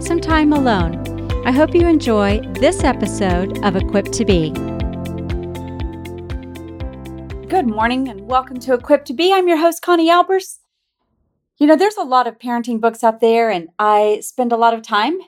some 0.00 0.20
time 0.20 0.52
alone, 0.52 1.44
I 1.44 1.50
hope 1.50 1.74
you 1.74 1.88
enjoy 1.88 2.40
this 2.60 2.84
episode 2.84 3.64
of 3.64 3.74
Equipped 3.74 4.12
to 4.12 4.24
Be. 4.24 4.50
Good 7.48 7.66
morning 7.66 8.08
and 8.08 8.28
welcome 8.28 8.60
to 8.60 8.74
Equipped 8.74 9.08
to 9.08 9.12
Be. 9.12 9.32
I'm 9.32 9.48
your 9.48 9.56
host, 9.56 9.82
Connie 9.82 10.08
Albers. 10.08 10.58
You 11.58 11.66
know, 11.66 11.74
there's 11.74 11.96
a 11.96 12.04
lot 12.04 12.28
of 12.28 12.38
parenting 12.38 12.80
books 12.80 13.02
out 13.02 13.20
there, 13.20 13.50
and 13.50 13.68
I 13.78 14.20
spend 14.22 14.52
a 14.52 14.56
lot 14.56 14.72
of 14.72 14.82
time 14.82 15.18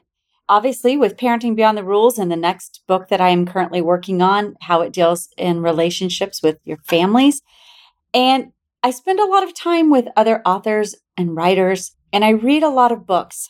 obviously 0.51 0.96
with 0.96 1.16
parenting 1.16 1.55
beyond 1.55 1.79
the 1.79 1.84
rules 1.84 2.18
and 2.18 2.30
the 2.30 2.37
next 2.37 2.82
book 2.88 3.09
that 3.09 3.21
i 3.21 3.29
am 3.29 3.46
currently 3.46 3.80
working 3.80 4.21
on 4.21 4.57
how 4.62 4.80
it 4.82 4.93
deals 4.93 5.29
in 5.38 5.62
relationships 5.62 6.43
with 6.43 6.59
your 6.65 6.77
families 6.79 7.41
and 8.12 8.52
i 8.82 8.91
spend 8.91 9.21
a 9.21 9.24
lot 9.24 9.45
of 9.45 9.55
time 9.55 9.91
with 9.91 10.09
other 10.16 10.43
authors 10.45 10.96
and 11.16 11.37
writers 11.37 11.93
and 12.12 12.24
i 12.24 12.30
read 12.30 12.65
a 12.65 12.68
lot 12.68 12.91
of 12.91 13.07
books 13.07 13.48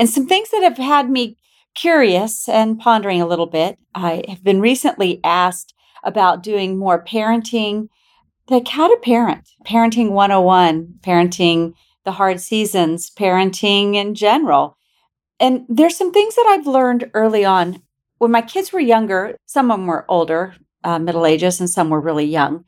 and 0.00 0.10
some 0.10 0.26
things 0.26 0.50
that 0.50 0.64
have 0.64 0.78
had 0.78 1.08
me 1.08 1.36
curious 1.76 2.48
and 2.48 2.80
pondering 2.80 3.20
a 3.20 3.26
little 3.26 3.46
bit 3.46 3.78
i 3.94 4.24
have 4.26 4.42
been 4.42 4.60
recently 4.60 5.20
asked 5.22 5.72
about 6.02 6.42
doing 6.42 6.76
more 6.76 7.04
parenting 7.04 7.88
like 8.48 8.66
how 8.66 8.88
to 8.88 9.00
parent 9.02 9.50
parenting 9.64 10.10
101 10.10 10.94
parenting 11.00 11.74
the 12.04 12.12
hard 12.12 12.40
seasons 12.40 13.12
parenting 13.16 13.94
in 13.94 14.16
general 14.16 14.76
and 15.40 15.64
there's 15.70 15.96
some 15.96 16.12
things 16.12 16.36
that 16.36 16.46
I've 16.46 16.66
learned 16.66 17.10
early 17.14 17.44
on. 17.46 17.82
When 18.18 18.30
my 18.30 18.42
kids 18.42 18.72
were 18.72 18.80
younger, 18.80 19.36
some 19.46 19.70
of 19.70 19.78
them 19.78 19.86
were 19.86 20.04
older, 20.06 20.54
uh, 20.84 20.98
middle 20.98 21.24
ages, 21.24 21.58
and 21.58 21.70
some 21.70 21.88
were 21.88 22.00
really 22.00 22.26
young. 22.26 22.64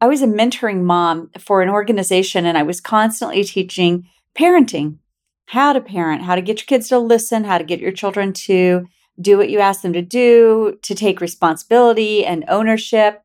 I 0.00 0.06
was 0.06 0.22
a 0.22 0.26
mentoring 0.26 0.82
mom 0.82 1.30
for 1.38 1.60
an 1.60 1.68
organization, 1.68 2.46
and 2.46 2.56
I 2.56 2.62
was 2.62 2.80
constantly 2.80 3.44
teaching 3.44 4.08
parenting 4.36 4.98
how 5.46 5.72
to 5.72 5.80
parent, 5.80 6.22
how 6.22 6.34
to 6.34 6.42
get 6.42 6.60
your 6.60 6.66
kids 6.66 6.88
to 6.88 6.98
listen, 6.98 7.44
how 7.44 7.58
to 7.58 7.64
get 7.64 7.80
your 7.80 7.92
children 7.92 8.32
to 8.32 8.86
do 9.20 9.38
what 9.38 9.50
you 9.50 9.60
ask 9.60 9.82
them 9.82 9.92
to 9.92 10.02
do, 10.02 10.78
to 10.82 10.94
take 10.94 11.20
responsibility 11.20 12.24
and 12.24 12.44
ownership. 12.48 13.22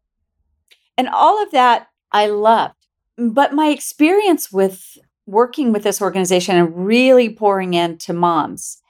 And 0.97 1.07
all 1.07 1.41
of 1.41 1.51
that 1.51 1.87
I 2.11 2.27
loved. 2.27 2.75
But 3.17 3.53
my 3.53 3.67
experience 3.67 4.51
with 4.51 4.97
working 5.25 5.71
with 5.71 5.83
this 5.83 6.01
organization 6.01 6.55
and 6.55 6.85
really 6.85 7.29
pouring 7.29 7.73
into 7.73 8.13
moms 8.13 8.81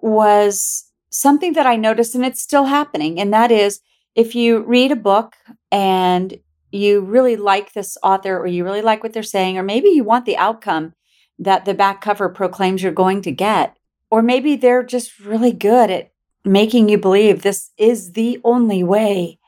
was 0.00 0.90
something 1.10 1.54
that 1.54 1.66
I 1.66 1.76
noticed, 1.76 2.14
and 2.14 2.24
it's 2.24 2.40
still 2.40 2.64
happening. 2.64 3.20
And 3.20 3.32
that 3.32 3.50
is 3.50 3.80
if 4.14 4.34
you 4.34 4.60
read 4.60 4.92
a 4.92 4.96
book 4.96 5.34
and 5.70 6.38
you 6.70 7.00
really 7.00 7.36
like 7.36 7.72
this 7.72 7.96
author, 8.02 8.38
or 8.38 8.46
you 8.46 8.64
really 8.64 8.82
like 8.82 9.02
what 9.02 9.12
they're 9.12 9.22
saying, 9.22 9.58
or 9.58 9.62
maybe 9.62 9.88
you 9.88 10.04
want 10.04 10.24
the 10.24 10.36
outcome 10.36 10.94
that 11.40 11.64
the 11.64 11.74
back 11.74 12.00
cover 12.00 12.28
proclaims 12.28 12.82
you're 12.82 12.92
going 12.92 13.22
to 13.22 13.32
get, 13.32 13.76
or 14.10 14.22
maybe 14.22 14.54
they're 14.54 14.82
just 14.82 15.18
really 15.18 15.52
good 15.52 15.90
at 15.90 16.12
making 16.44 16.88
you 16.88 16.98
believe 16.98 17.42
this 17.42 17.70
is 17.76 18.12
the 18.12 18.38
only 18.44 18.84
way, 18.84 19.38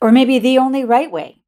or 0.00 0.10
maybe 0.10 0.38
the 0.38 0.58
only 0.58 0.84
right 0.84 1.12
way 1.12 1.42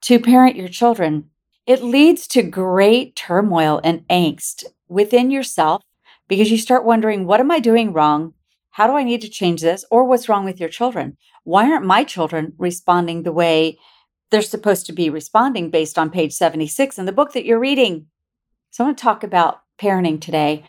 to 0.00 0.18
parent 0.18 0.56
your 0.56 0.68
children. 0.68 1.30
It 1.66 1.82
leads 1.82 2.26
to 2.28 2.42
great 2.42 3.14
turmoil 3.14 3.80
and 3.84 4.06
angst 4.08 4.64
within 4.88 5.30
yourself 5.30 5.82
because 6.28 6.50
you 6.50 6.58
start 6.58 6.84
wondering, 6.84 7.26
what 7.26 7.40
am 7.40 7.50
I 7.50 7.58
doing 7.58 7.92
wrong? 7.92 8.34
How 8.70 8.86
do 8.86 8.94
I 8.94 9.04
need 9.04 9.22
to 9.22 9.28
change 9.28 9.62
this? 9.62 9.84
Or 9.90 10.04
what's 10.04 10.28
wrong 10.28 10.44
with 10.44 10.60
your 10.60 10.68
children? 10.68 11.16
Why 11.44 11.70
aren't 11.70 11.86
my 11.86 12.04
children 12.04 12.52
responding 12.58 13.22
the 13.22 13.32
way 13.32 13.78
they're 14.30 14.42
supposed 14.42 14.86
to 14.86 14.92
be 14.92 15.10
responding 15.10 15.70
based 15.70 15.98
on 15.98 16.10
page 16.10 16.32
76 16.32 16.98
in 16.98 17.06
the 17.06 17.12
book 17.12 17.32
that 17.32 17.44
you're 17.44 17.58
reading? 17.58 18.06
So 18.76 18.84
I 18.84 18.88
want 18.88 18.98
to 18.98 19.02
talk 19.02 19.24
about 19.24 19.62
parenting 19.78 20.20
today 20.20 20.64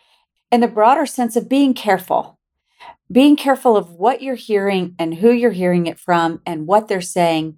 in 0.49 0.61
the 0.61 0.69
broader 0.69 1.05
sense 1.05 1.35
of 1.35 1.49
being 1.49 1.73
careful, 1.73 2.39
being 3.11 3.35
careful 3.35 3.75
of 3.75 3.91
what 3.91 4.21
you're 4.21 4.35
hearing 4.35 4.95
and 4.97 5.15
who 5.15 5.29
you're 5.29 5.51
hearing 5.51 5.87
it 5.87 5.99
from 5.99 6.41
and 6.45 6.67
what 6.67 6.87
they're 6.87 7.01
saying. 7.01 7.57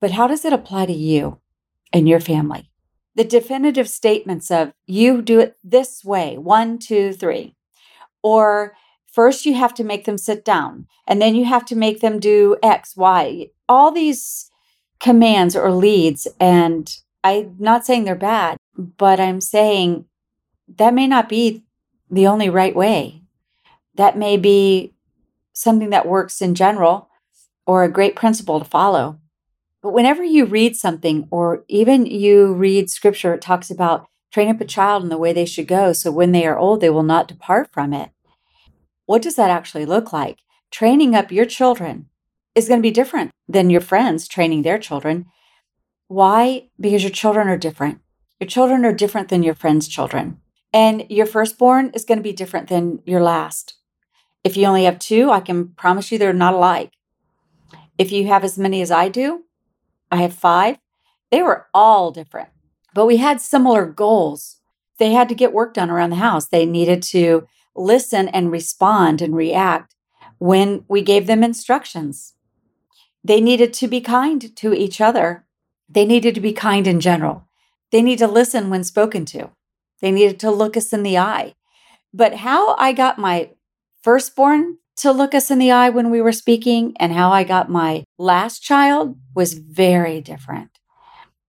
But 0.00 0.12
how 0.12 0.28
does 0.28 0.44
it 0.44 0.52
apply 0.52 0.86
to 0.86 0.92
you 0.92 1.40
and 1.92 2.08
your 2.08 2.20
family? 2.20 2.70
the 3.16 3.24
definitive 3.24 3.88
statements 3.88 4.52
of 4.52 4.72
you 4.86 5.20
do 5.20 5.40
it 5.40 5.56
this 5.64 6.04
way 6.04 6.38
one, 6.38 6.78
two, 6.78 7.12
three. 7.12 7.56
Or 8.22 8.76
first 9.12 9.44
you 9.44 9.54
have 9.54 9.74
to 9.74 9.84
make 9.84 10.04
them 10.04 10.16
sit 10.16 10.44
down, 10.44 10.86
and 11.08 11.20
then 11.20 11.34
you 11.34 11.44
have 11.44 11.64
to 11.66 11.74
make 11.74 12.00
them 12.00 12.20
do 12.20 12.56
X, 12.62 12.96
Y. 12.96 13.48
All 13.68 13.90
these 13.90 14.48
commands 15.00 15.56
or 15.56 15.72
leads. 15.72 16.28
And 16.38 16.96
I'm 17.24 17.56
not 17.58 17.84
saying 17.84 18.04
they're 18.04 18.14
bad, 18.14 18.56
but 18.76 19.20
I'm 19.20 19.40
saying 19.40 20.06
that 20.76 20.94
may 20.94 21.06
not 21.06 21.28
be 21.28 21.64
the 22.10 22.26
only 22.26 22.48
right 22.48 22.74
way. 22.74 23.22
That 23.94 24.16
may 24.16 24.36
be 24.36 24.94
something 25.52 25.90
that 25.90 26.06
works 26.06 26.40
in 26.40 26.54
general 26.54 27.08
or 27.66 27.84
a 27.84 27.90
great 27.90 28.16
principle 28.16 28.58
to 28.58 28.64
follow. 28.64 29.18
But 29.82 29.92
whenever 29.92 30.22
you 30.22 30.44
read 30.44 30.76
something, 30.76 31.26
or 31.30 31.64
even 31.68 32.04
you 32.04 32.52
read 32.52 32.90
scripture, 32.90 33.34
it 33.34 33.40
talks 33.40 33.70
about 33.70 34.06
train 34.30 34.48
up 34.48 34.60
a 34.60 34.64
child 34.64 35.02
in 35.02 35.08
the 35.08 35.18
way 35.18 35.32
they 35.32 35.46
should 35.46 35.66
go. 35.66 35.92
So 35.92 36.10
when 36.10 36.32
they 36.32 36.46
are 36.46 36.58
old, 36.58 36.80
they 36.80 36.90
will 36.90 37.02
not 37.02 37.28
depart 37.28 37.70
from 37.72 37.92
it. 37.94 38.10
What 39.06 39.22
does 39.22 39.36
that 39.36 39.50
actually 39.50 39.86
look 39.86 40.12
like? 40.12 40.40
Training 40.70 41.14
up 41.14 41.32
your 41.32 41.46
children 41.46 42.08
is 42.54 42.68
going 42.68 42.78
to 42.78 42.82
be 42.82 42.90
different 42.90 43.30
than 43.48 43.70
your 43.70 43.80
friends 43.80 44.28
training 44.28 44.62
their 44.62 44.78
children. 44.78 45.26
Why? 46.08 46.68
Because 46.78 47.02
your 47.02 47.10
children 47.10 47.48
are 47.48 47.56
different. 47.56 48.00
Your 48.40 48.48
children 48.48 48.86
are 48.86 48.92
different 48.92 49.28
than 49.28 49.42
your 49.42 49.54
friends' 49.54 49.86
children. 49.86 50.40
And 50.72 51.04
your 51.10 51.26
firstborn 51.26 51.90
is 51.94 52.04
going 52.04 52.18
to 52.18 52.22
be 52.22 52.32
different 52.32 52.68
than 52.68 53.00
your 53.04 53.20
last. 53.20 53.74
If 54.42 54.56
you 54.56 54.66
only 54.66 54.84
have 54.84 54.98
two, 54.98 55.30
I 55.30 55.40
can 55.40 55.68
promise 55.68 56.10
you 56.10 56.18
they're 56.18 56.32
not 56.32 56.54
alike. 56.54 56.92
If 57.98 58.10
you 58.10 58.28
have 58.28 58.44
as 58.44 58.56
many 58.56 58.80
as 58.80 58.90
I 58.90 59.08
do, 59.08 59.44
I 60.10 60.22
have 60.22 60.32
five. 60.32 60.78
They 61.30 61.42
were 61.42 61.66
all 61.74 62.10
different, 62.10 62.48
but 62.94 63.06
we 63.06 63.18
had 63.18 63.40
similar 63.40 63.84
goals. 63.84 64.56
They 64.98 65.12
had 65.12 65.28
to 65.28 65.34
get 65.34 65.52
work 65.52 65.74
done 65.74 65.90
around 65.90 66.10
the 66.10 66.16
house. 66.16 66.46
They 66.46 66.64
needed 66.64 67.02
to 67.04 67.46
listen 67.76 68.28
and 68.28 68.50
respond 68.50 69.20
and 69.20 69.36
react 69.36 69.94
when 70.38 70.84
we 70.88 71.02
gave 71.02 71.26
them 71.26 71.44
instructions. 71.44 72.34
They 73.22 73.40
needed 73.40 73.74
to 73.74 73.88
be 73.88 74.00
kind 74.00 74.56
to 74.56 74.72
each 74.72 75.00
other. 75.00 75.44
They 75.88 76.06
needed 76.06 76.34
to 76.36 76.40
be 76.40 76.52
kind 76.54 76.86
in 76.86 77.00
general. 77.00 77.46
They 77.90 78.02
need 78.02 78.18
to 78.18 78.28
listen 78.28 78.70
when 78.70 78.84
spoken 78.84 79.24
to. 79.26 79.50
They 80.00 80.10
needed 80.10 80.40
to 80.40 80.50
look 80.50 80.76
us 80.76 80.92
in 80.92 81.02
the 81.02 81.18
eye. 81.18 81.54
But 82.12 82.36
how 82.36 82.74
I 82.76 82.92
got 82.92 83.18
my 83.18 83.50
firstborn 84.02 84.78
to 84.96 85.12
look 85.12 85.34
us 85.34 85.50
in 85.50 85.58
the 85.58 85.70
eye 85.70 85.88
when 85.88 86.10
we 86.10 86.20
were 86.20 86.32
speaking 86.32 86.94
and 86.98 87.12
how 87.12 87.30
I 87.30 87.44
got 87.44 87.70
my 87.70 88.04
last 88.18 88.60
child 88.60 89.16
was 89.34 89.54
very 89.54 90.20
different. 90.20 90.78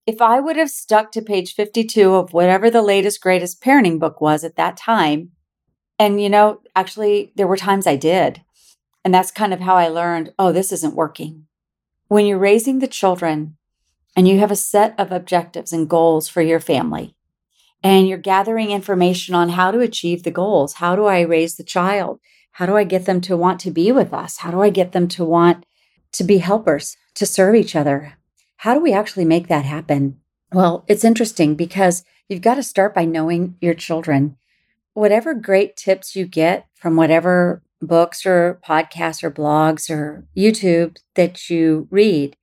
If 0.08 0.22
I 0.22 0.40
would 0.40 0.56
have 0.56 0.70
stuck 0.70 1.12
to 1.12 1.22
page 1.22 1.54
52 1.54 2.16
of 2.16 2.34
whatever 2.34 2.70
the 2.70 2.82
latest, 2.82 3.22
greatest 3.22 3.62
parenting 3.62 4.00
book 4.00 4.20
was 4.20 4.44
at 4.44 4.56
that 4.56 4.78
time, 4.78 5.32
and 6.00 6.22
you 6.22 6.30
know, 6.30 6.62
actually, 6.76 7.32
there 7.36 7.48
were 7.48 7.58
times 7.58 7.86
I 7.86 7.96
did. 7.96 8.42
And 9.04 9.14
that's 9.14 9.32
kind 9.32 9.54
of 9.54 9.60
how 9.60 9.76
I 9.76 9.88
learned 9.88 10.34
oh, 10.40 10.52
this 10.52 10.72
isn't 10.72 10.96
working. 10.96 11.48
When 12.08 12.26
you're 12.26 12.38
raising 12.38 12.80
the 12.80 12.88
children 12.88 13.58
and 14.16 14.28
you 14.28 14.40
have 14.40 14.52
a 14.52 14.56
set 14.56 15.00
of 15.00 15.12
objectives 15.12 15.72
and 15.72 15.90
goals 15.90 16.28
for 16.28 16.42
your 16.42 16.60
family, 16.60 17.16
and 17.84 18.08
you're 18.08 18.18
gathering 18.18 18.72
information 18.72 19.34
on 19.34 19.50
how 19.50 19.72
to 19.72 19.80
achieve 19.80 20.24
the 20.24 20.32
goals, 20.32 20.76
how 20.76 20.96
do 20.96 21.06
I 21.06 21.22
raise 21.22 21.56
the 21.56 21.64
child? 21.64 22.20
How 22.54 22.66
do 22.66 22.76
I 22.76 22.84
get 22.84 23.06
them 23.06 23.22
to 23.22 23.38
want 23.38 23.60
to 23.62 23.72
be 23.72 23.92
with 23.92 24.14
us? 24.14 24.38
How 24.38 24.52
do 24.52 24.62
I 24.62 24.70
get 24.70 24.92
them 24.92 25.08
to 25.10 25.24
want 25.24 25.66
to 26.12 26.24
be 26.24 26.40
helpers, 26.40 26.98
to 27.16 27.26
serve 27.26 27.56
each 27.56 27.76
other? 27.76 28.18
How 28.58 28.74
do 28.74 28.82
we 28.82 28.94
actually 28.94 29.26
make 29.26 29.48
that 29.48 29.66
happen? 29.66 30.20
Well, 30.52 30.84
it's 30.88 31.06
interesting 31.06 31.56
because 31.56 32.04
you've 32.28 32.42
got 32.42 32.56
to 32.56 32.64
start 32.64 32.94
by 32.94 33.06
knowing 33.06 33.56
your 33.62 33.74
children. 33.74 34.38
Whatever 34.94 35.34
great 35.34 35.78
tips 35.78 36.16
you 36.16 36.26
get 36.26 36.68
from 36.76 36.98
whatever 36.98 37.64
books 37.82 38.26
or 38.26 38.60
podcasts 38.64 39.24
or 39.24 39.32
blogs 39.32 39.90
or 39.90 40.28
YouTube 40.38 40.98
that 41.16 41.50
you 41.50 41.88
read, 41.90 42.36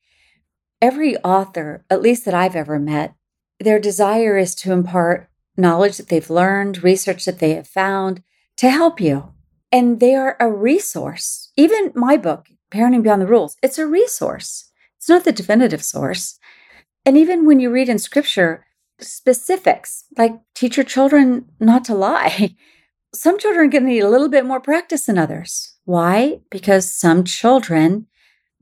every 0.80 1.16
author, 1.18 1.84
at 1.90 2.02
least 2.02 2.24
that 2.24 2.34
I've 2.34 2.56
ever 2.56 2.78
met, 2.78 3.14
their 3.60 3.78
desire 3.78 4.36
is 4.36 4.54
to 4.56 4.72
impart 4.72 5.28
knowledge 5.56 5.96
that 5.96 6.08
they've 6.08 6.30
learned, 6.30 6.84
research 6.84 7.24
that 7.24 7.40
they 7.40 7.54
have 7.54 7.66
found 7.66 8.22
to 8.58 8.70
help 8.70 9.00
you 9.00 9.32
And 9.70 10.00
they 10.00 10.14
are 10.14 10.36
a 10.40 10.50
resource. 10.50 11.52
Even 11.56 11.92
my 11.94 12.16
book, 12.16 12.46
Parenting 12.70 13.02
Beyond 13.02 13.20
the 13.20 13.26
Rules, 13.26 13.56
it's 13.62 13.78
a 13.78 13.86
resource. 13.86 14.70
It's 14.96 15.08
not 15.08 15.24
the 15.24 15.32
definitive 15.32 15.84
source. 15.84 16.38
And 17.04 17.16
even 17.16 17.44
when 17.44 17.60
you 17.60 17.70
read 17.70 17.88
in 17.88 17.98
scripture 17.98 18.64
specifics, 19.00 20.04
like 20.16 20.34
teach 20.54 20.76
your 20.76 20.84
children 20.84 21.46
not 21.60 21.84
to 21.84 21.94
lie, 21.94 22.56
some 23.14 23.38
children 23.38 23.66
are 23.66 23.70
going 23.70 23.84
to 23.84 23.90
need 23.90 24.00
a 24.00 24.08
little 24.08 24.28
bit 24.28 24.46
more 24.46 24.60
practice 24.60 25.06
than 25.06 25.18
others. 25.18 25.74
Why? 25.84 26.40
Because 26.50 26.90
some 26.90 27.24
children 27.24 28.06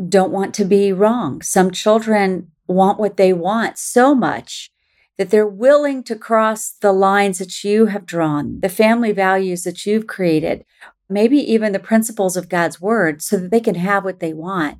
don't 0.04 0.32
want 0.32 0.54
to 0.54 0.64
be 0.64 0.92
wrong. 0.92 1.42
Some 1.42 1.70
children 1.70 2.50
want 2.66 2.98
what 2.98 3.16
they 3.16 3.32
want 3.32 3.78
so 3.78 4.14
much 4.14 4.70
that 5.16 5.30
they're 5.30 5.46
willing 5.46 6.02
to 6.02 6.14
cross 6.14 6.70
the 6.70 6.92
lines 6.92 7.38
that 7.38 7.64
you 7.64 7.86
have 7.86 8.04
drawn, 8.04 8.60
the 8.60 8.68
family 8.68 9.12
values 9.12 9.64
that 9.64 9.86
you've 9.86 10.06
created, 10.06 10.64
maybe 11.08 11.38
even 11.38 11.72
the 11.72 11.78
principles 11.78 12.36
of 12.36 12.48
God's 12.48 12.80
word, 12.80 13.22
so 13.22 13.38
that 13.38 13.50
they 13.50 13.60
can 13.60 13.76
have 13.76 14.04
what 14.04 14.20
they 14.20 14.34
want. 14.34 14.78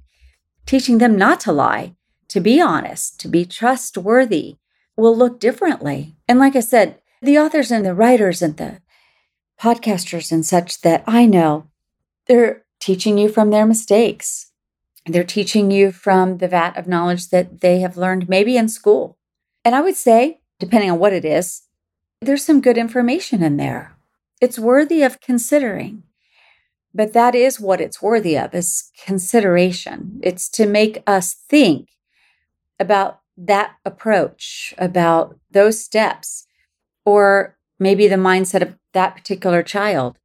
Teaching 0.66 0.98
them 0.98 1.16
not 1.16 1.40
to 1.40 1.52
lie, 1.52 1.94
to 2.28 2.40
be 2.40 2.60
honest, 2.60 3.18
to 3.20 3.28
be 3.28 3.46
trustworthy 3.46 4.56
will 4.96 5.16
look 5.16 5.40
differently. 5.40 6.16
And 6.28 6.38
like 6.38 6.56
I 6.56 6.60
said, 6.60 7.00
the 7.22 7.38
authors 7.38 7.70
and 7.70 7.84
the 7.84 7.94
writers 7.94 8.42
and 8.42 8.56
the 8.56 8.80
podcasters 9.60 10.32
and 10.32 10.44
such 10.44 10.82
that 10.82 11.02
I 11.06 11.24
know, 11.24 11.68
they're 12.26 12.64
teaching 12.80 13.16
you 13.16 13.28
from 13.28 13.50
their 13.50 13.66
mistakes. 13.66 14.52
They're 15.06 15.25
teaching 15.25 15.70
you 15.70 15.93
from 15.93 16.38
the 16.38 16.49
vat 16.49 16.76
of 16.76 16.88
knowledge 16.88 17.29
that 17.31 17.61
they 17.61 17.81
have 17.81 17.97
learned 17.97 18.29
maybe 18.29 18.56
in 18.56 18.69
school. 18.69 19.17
And 19.64 19.75
I 19.75 19.81
would 19.81 19.97
say, 19.97 20.41
depending 20.58 20.91
on 20.91 20.99
what 20.99 21.12
it 21.12 21.25
is, 21.25 21.62
there's 22.20 22.44
some 22.44 22.61
good 22.61 22.76
information 22.76 23.43
in 23.43 23.56
there. 23.56 23.97
It's 24.41 24.58
worthy 24.58 25.03
of 25.03 25.20
considering. 25.20 26.03
But 26.94 27.12
that 27.12 27.35
is 27.35 27.61
what 27.61 27.81
it's 27.81 28.00
worthy 28.00 28.37
of 28.37 28.55
is 28.55 28.91
consideration. 29.05 30.19
It's 30.23 30.49
to 30.50 30.67
make 30.67 31.03
us 31.06 31.35
think 31.35 31.91
about 32.81 33.20
that 33.37 33.75
approach, 33.85 34.75
about 34.79 35.38
those 35.50 35.79
steps, 35.79 36.47
or 37.05 37.56
maybe 37.79 38.09
the 38.09 38.17
mindset 38.17 38.62
of 38.62 38.79
that 38.93 39.14
particular 39.14 39.62
child. 39.62 40.19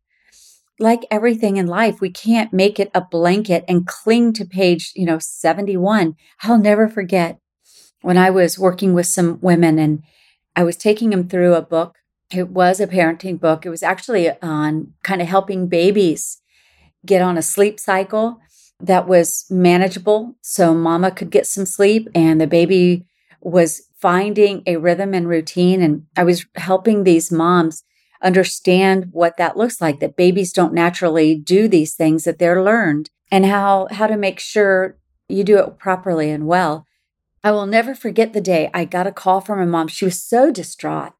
Like 0.82 1.06
everything 1.12 1.58
in 1.58 1.68
life, 1.68 2.02
we 2.02 2.10
can't 2.10 2.52
make 2.52 2.80
it 2.80 2.90
a 2.96 3.02
blanket 3.02 3.64
and 3.68 3.86
cling 3.86 4.34
to 4.34 4.46
page, 4.46 4.92
you 4.96 5.06
know, 5.06 5.20
71. 5.20 6.16
I'll 6.42 6.58
never 6.58 6.90
forget 6.90 7.40
when 8.02 8.18
I 8.18 8.32
was 8.32 8.58
working 8.58 8.94
with 8.94 9.06
some 9.06 9.40
women 9.42 9.78
and 9.78 10.02
I 10.56 10.64
was 10.64 10.76
taking 10.76 11.12
them 11.12 11.30
through 11.30 11.54
a 11.54 11.62
book. 11.62 12.00
It 12.32 12.50
was 12.50 12.80
a 12.80 12.88
parenting 12.88 13.40
book. 13.40 13.64
It 13.64 13.70
was 13.70 13.84
actually 13.84 14.32
on 14.42 14.94
kind 15.04 15.22
of 15.22 15.28
helping 15.28 15.68
babies 15.68 16.42
get 17.06 17.22
on 17.22 17.38
a 17.38 17.44
sleep 17.44 17.80
cycle 17.80 18.40
that 18.80 19.08
was 19.08 19.46
manageable 19.52 20.36
so 20.42 20.74
mama 20.74 21.12
could 21.12 21.30
get 21.30 21.46
some 21.46 21.68
sleep 21.68 22.10
and 22.16 22.42
the 22.42 22.48
baby 22.48 23.06
was 23.40 23.84
finding 24.00 24.64
a 24.66 24.78
rhythm 24.78 25.14
and 25.14 25.28
routine. 25.28 25.84
And 25.84 26.08
I 26.18 26.24
was 26.24 26.46
helping 26.56 27.04
these 27.04 27.32
moms 27.32 27.84
understand 28.22 29.10
what 29.12 29.38
that 29.38 29.58
looks 29.58 29.82
like, 29.82 30.00
that 30.00 30.16
babies 30.16 30.54
don't 30.54 30.74
naturally 30.74 31.36
do 31.36 31.68
these 31.68 31.96
things, 31.96 32.24
that 32.24 32.40
they're 32.40 32.64
learned, 32.64 33.10
and 33.32 33.46
how, 33.46 33.88
how 33.92 34.08
to 34.08 34.18
make 34.18 34.40
sure 34.40 34.98
you 35.28 35.44
do 35.44 35.58
it 35.60 35.78
properly 35.78 36.30
and 36.30 36.48
well. 36.48 36.86
I 37.44 37.52
will 37.52 37.66
never 37.66 37.96
forget 37.96 38.34
the 38.34 38.42
day 38.42 38.70
I 38.74 38.86
got 38.86 39.08
a 39.08 39.12
call 39.12 39.42
from 39.42 39.60
a 39.60 39.66
mom. 39.66 39.88
She 39.88 40.06
was 40.06 40.22
so 40.22 40.52
distraught. 40.52 41.14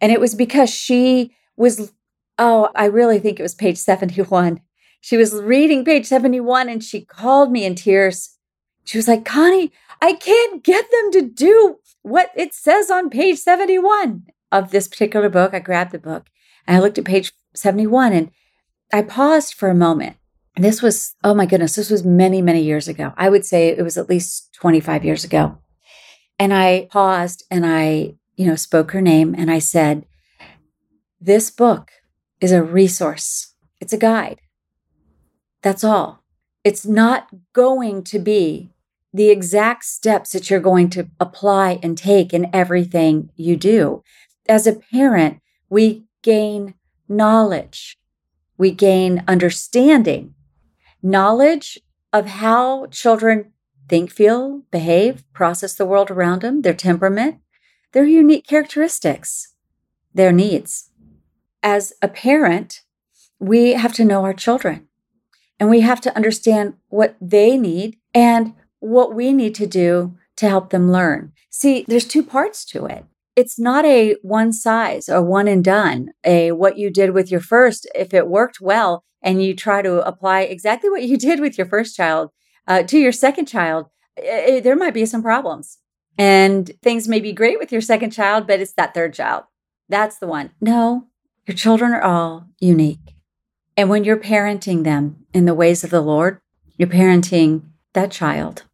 And 0.00 0.12
it 0.12 0.20
was 0.20 0.34
because 0.34 0.70
she 0.70 1.34
was, 1.56 1.92
oh, 2.38 2.70
I 2.74 2.86
really 2.86 3.18
think 3.18 3.38
it 3.38 3.42
was 3.42 3.54
page 3.54 3.76
71. 3.76 4.60
She 5.00 5.16
was 5.16 5.34
reading 5.34 5.84
page 5.84 6.06
71 6.06 6.68
and 6.68 6.82
she 6.82 7.04
called 7.04 7.52
me 7.52 7.64
in 7.64 7.74
tears. 7.74 8.36
She 8.84 8.96
was 8.96 9.08
like, 9.08 9.24
Connie, 9.24 9.72
I 10.00 10.14
can't 10.14 10.64
get 10.64 10.90
them 10.90 11.12
to 11.12 11.22
do 11.22 11.76
what 12.02 12.30
it 12.34 12.54
says 12.54 12.90
on 12.90 13.10
page 13.10 13.38
71 13.38 14.26
of 14.50 14.70
this 14.70 14.88
particular 14.88 15.28
book. 15.28 15.52
I 15.52 15.58
grabbed 15.58 15.92
the 15.92 15.98
book 15.98 16.26
and 16.68 16.76
I 16.76 16.80
looked 16.80 16.98
at 16.98 17.06
page 17.06 17.32
71 17.54 18.12
and 18.12 18.30
I 18.92 19.02
paused 19.02 19.54
for 19.54 19.70
a 19.70 19.74
moment. 19.74 20.16
This 20.56 20.82
was, 20.82 21.14
oh 21.24 21.34
my 21.34 21.46
goodness, 21.46 21.76
this 21.76 21.90
was 21.90 22.04
many, 22.04 22.42
many 22.42 22.62
years 22.62 22.88
ago. 22.88 23.12
I 23.16 23.30
would 23.30 23.46
say 23.46 23.68
it 23.68 23.82
was 23.82 23.96
at 23.96 24.08
least 24.08 24.52
25 24.54 25.04
years 25.04 25.24
ago. 25.24 25.58
And 26.38 26.52
I 26.52 26.88
paused 26.90 27.44
and 27.50 27.64
I, 27.64 28.16
you 28.36 28.46
know, 28.46 28.56
spoke 28.56 28.90
her 28.90 29.00
name 29.00 29.34
and 29.38 29.50
I 29.50 29.60
said, 29.60 30.04
This 31.20 31.50
book 31.50 31.90
is 32.40 32.52
a 32.52 32.62
resource, 32.62 33.54
it's 33.80 33.92
a 33.92 33.98
guide. 33.98 34.40
That's 35.62 35.84
all. 35.84 36.24
It's 36.64 36.84
not 36.84 37.28
going 37.52 38.02
to 38.04 38.18
be 38.18 38.70
the 39.12 39.30
exact 39.30 39.84
steps 39.84 40.32
that 40.32 40.50
you're 40.50 40.60
going 40.60 40.90
to 40.90 41.08
apply 41.18 41.78
and 41.82 41.96
take 41.96 42.34
in 42.34 42.50
everything 42.52 43.30
you 43.36 43.56
do. 43.56 44.02
As 44.48 44.66
a 44.66 44.74
parent, 44.74 45.40
we 45.70 46.07
gain 46.28 46.74
knowledge, 47.08 47.96
we 48.58 48.70
gain 48.70 49.24
understanding 49.26 50.34
knowledge 51.02 51.78
of 52.12 52.26
how 52.26 52.84
children 52.86 53.50
think, 53.88 54.10
feel, 54.10 54.62
behave, 54.70 55.24
process 55.32 55.74
the 55.74 55.86
world 55.86 56.10
around 56.10 56.42
them, 56.42 56.60
their 56.60 56.74
temperament, 56.74 57.38
their 57.92 58.04
unique 58.04 58.46
characteristics, 58.46 59.54
their 60.12 60.30
needs. 60.30 60.90
As 61.62 61.94
a 62.02 62.08
parent, 62.08 62.82
we 63.38 63.72
have 63.72 63.94
to 63.94 64.04
know 64.04 64.24
our 64.24 64.34
children 64.34 64.86
and 65.58 65.70
we 65.70 65.80
have 65.80 66.00
to 66.02 66.14
understand 66.14 66.74
what 66.88 67.16
they 67.22 67.56
need 67.56 67.96
and 68.12 68.52
what 68.80 69.14
we 69.14 69.32
need 69.32 69.54
to 69.54 69.66
do 69.66 70.18
to 70.36 70.46
help 70.46 70.68
them 70.68 70.92
learn. 70.92 71.32
See, 71.48 71.86
there's 71.88 72.04
two 72.04 72.22
parts 72.22 72.66
to 72.66 72.84
it. 72.84 73.06
It's 73.38 73.56
not 73.56 73.84
a 73.84 74.16
one 74.22 74.52
size 74.52 75.08
or 75.08 75.22
one 75.22 75.46
and 75.46 75.64
done, 75.64 76.10
a 76.24 76.50
what 76.50 76.76
you 76.76 76.90
did 76.90 77.12
with 77.12 77.30
your 77.30 77.40
first. 77.40 77.86
If 77.94 78.12
it 78.12 78.26
worked 78.26 78.60
well, 78.60 79.04
and 79.22 79.40
you 79.40 79.54
try 79.54 79.80
to 79.80 80.04
apply 80.04 80.40
exactly 80.40 80.90
what 80.90 81.04
you 81.04 81.16
did 81.28 81.38
with 81.38 81.56
your 81.56 81.68
first 81.68 81.96
child 81.96 82.30
uh, 82.66 82.82
to 82.82 82.98
your 82.98 83.12
second 83.12 83.46
child, 83.46 83.86
it, 84.16 84.48
it, 84.48 84.64
there 84.64 84.74
might 84.74 84.92
be 84.92 85.06
some 85.06 85.22
problems. 85.22 85.78
And 86.18 86.68
things 86.82 87.06
may 87.06 87.20
be 87.20 87.32
great 87.32 87.60
with 87.60 87.70
your 87.70 87.80
second 87.80 88.10
child, 88.10 88.48
but 88.48 88.58
it's 88.58 88.72
that 88.72 88.92
third 88.92 89.14
child. 89.14 89.44
That's 89.88 90.18
the 90.18 90.26
one. 90.26 90.50
No, 90.60 91.06
your 91.46 91.56
children 91.56 91.92
are 91.92 92.02
all 92.02 92.46
unique. 92.58 93.14
And 93.76 93.88
when 93.88 94.02
you're 94.02 94.16
parenting 94.16 94.82
them 94.82 95.26
in 95.32 95.44
the 95.44 95.54
ways 95.54 95.84
of 95.84 95.90
the 95.90 96.00
Lord, 96.00 96.40
you're 96.76 96.88
parenting 96.88 97.62
that 97.92 98.10
child 98.10 98.64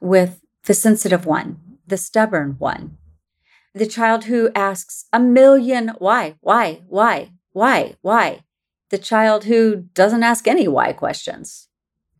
with 0.00 0.40
the 0.64 0.72
sensitive 0.72 1.26
one, 1.26 1.58
the 1.86 1.98
stubborn 1.98 2.56
one, 2.58 2.96
the 3.74 3.86
child 3.86 4.24
who 4.24 4.50
asks 4.54 5.06
a 5.12 5.20
million 5.20 5.88
why, 5.98 6.36
why, 6.40 6.82
why, 6.86 7.30
why, 7.52 7.96
why, 8.02 8.44
the 8.90 8.98
child 8.98 9.44
who 9.44 9.88
doesn't 9.94 10.22
ask 10.22 10.46
any 10.46 10.68
why 10.68 10.92
questions, 10.92 11.68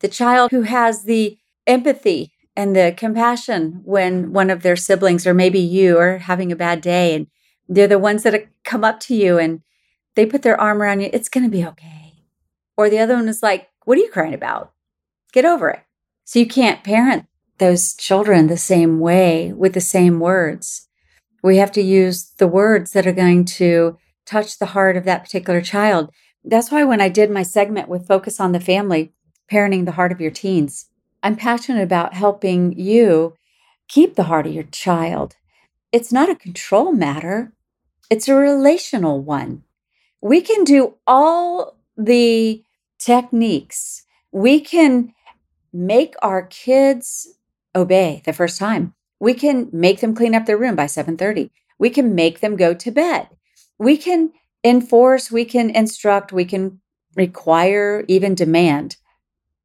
the 0.01 0.09
child 0.09 0.51
who 0.51 0.63
has 0.63 1.05
the 1.05 1.39
empathy 1.67 2.33
and 2.57 2.75
the 2.75 2.95
compassion 2.97 3.81
when 3.85 4.33
one 4.33 4.51
of 4.51 4.63
their 4.63 4.77
siblings 4.77 5.27
or 5.27 5.35
maybe 5.35 5.59
you 5.59 5.99
are 5.99 6.19
having 6.19 6.51
a 6.51 6.57
bad 6.57 6.81
day 6.81 7.15
and 7.15 7.27
they're 7.69 7.87
the 7.87 7.99
ones 7.99 8.23
that 8.23 8.49
come 8.65 8.85
up 8.85 9.01
to 9.01 9.15
you 9.15 9.39
and 9.39 9.63
they 10.15 10.27
put 10.27 10.43
their 10.43 10.61
arm 10.61 10.83
around 10.83 11.01
you, 11.01 11.11
it's 11.13 11.29
going 11.29 11.45
to 11.45 11.51
be 11.51 11.65
okay. 11.65 12.25
Or 12.77 12.91
the 12.91 12.99
other 12.99 13.15
one 13.15 13.29
is 13.29 13.43
like, 13.43 13.69
what 13.85 13.97
are 13.99 14.01
you 14.01 14.11
crying 14.11 14.35
about? 14.35 14.73
Get 15.33 15.45
over 15.45 15.71
it. 15.71 15.81
So 16.25 16.39
you 16.39 16.47
can't 16.47 16.85
parent 16.85 17.27
those 17.59 17.95
children 17.95 18.47
the 18.47 18.57
same 18.57 19.01
way 19.01 19.53
with 19.53 19.73
the 19.73 19.81
same 19.81 20.21
words. 20.21 20.89
We 21.43 21.57
have 21.57 21.73
to 21.73 21.83
use 21.83 22.31
the 22.39 22.47
words 22.47 22.93
that 22.93 23.07
are 23.07 23.13
going 23.13 23.45
to 23.47 23.99
touch 24.25 24.59
the 24.59 24.67
heart 24.67 24.97
of 24.97 25.05
that 25.05 25.25
particular 25.25 25.61
child. 25.61 26.11
That's 26.45 26.71
why 26.71 26.85
when 26.85 27.01
I 27.01 27.09
did 27.09 27.31
my 27.31 27.43
segment 27.43 27.89
with 27.89 28.07
Focus 28.07 28.41
on 28.41 28.53
the 28.53 28.61
Family, 28.61 29.13
Parenting 29.51 29.85
the 29.85 29.93
Heart 29.93 30.13
of 30.13 30.21
Your 30.21 30.31
Teens, 30.31 30.87
I'm 31.23 31.37
passionate 31.37 31.83
about 31.83 32.15
helping 32.15 32.79
you 32.79 33.35
keep 33.89 34.15
the 34.15 34.25
heart 34.25 34.47
of 34.47 34.53
your 34.53 34.65
child. 34.65 35.37
It's 35.93 36.13
not 36.13 36.31
a 36.31 36.35
control 36.35 36.93
matter, 36.93 37.53
it's 38.11 38.29
a 38.29 38.35
relational 38.35 39.21
one. 39.21 39.63
We 40.21 40.41
can 40.41 40.65
do 40.65 40.95
all 41.07 41.77
the 41.97 42.65
techniques, 42.99 44.05
we 44.31 44.61
can 44.61 45.13
make 45.73 46.15
our 46.23 46.43
kids 46.43 47.29
obey 47.75 48.23
the 48.25 48.33
first 48.33 48.59
time. 48.59 48.95
We 49.23 49.35
can 49.35 49.69
make 49.73 50.01
them 50.01 50.17
clean 50.17 50.35
up 50.35 50.47
their 50.47 50.59
room 50.59 50.75
by 50.75 50.87
7:30. 50.87 51.53
We 51.79 51.91
can 51.91 52.13
make 52.13 52.41
them 52.41 52.57
go 52.57 52.75
to 52.75 52.91
bed. 52.91 53.29
We 53.79 53.97
can 53.97 54.33
enforce, 54.65 55.31
we 55.31 55.45
can 55.45 55.71
instruct, 55.71 56.33
we 56.33 56.45
can 56.45 56.81
require, 57.15 58.05
even 58.09 58.35
demand 58.35 58.97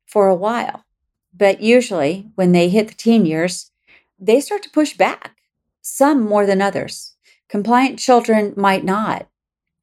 for 0.05 0.27
a 0.27 0.35
while. 0.35 0.85
But 1.33 1.59
usually, 1.59 2.29
when 2.35 2.51
they 2.51 2.69
hit 2.69 2.87
the 2.87 2.93
teen 2.93 3.25
years, 3.25 3.71
they 4.19 4.41
start 4.41 4.61
to 4.61 4.69
push 4.69 4.95
back, 4.95 5.35
some 5.81 6.21
more 6.21 6.45
than 6.45 6.61
others. 6.61 7.15
Compliant 7.49 7.97
children 7.97 8.53
might 8.55 8.85
not. 8.85 9.27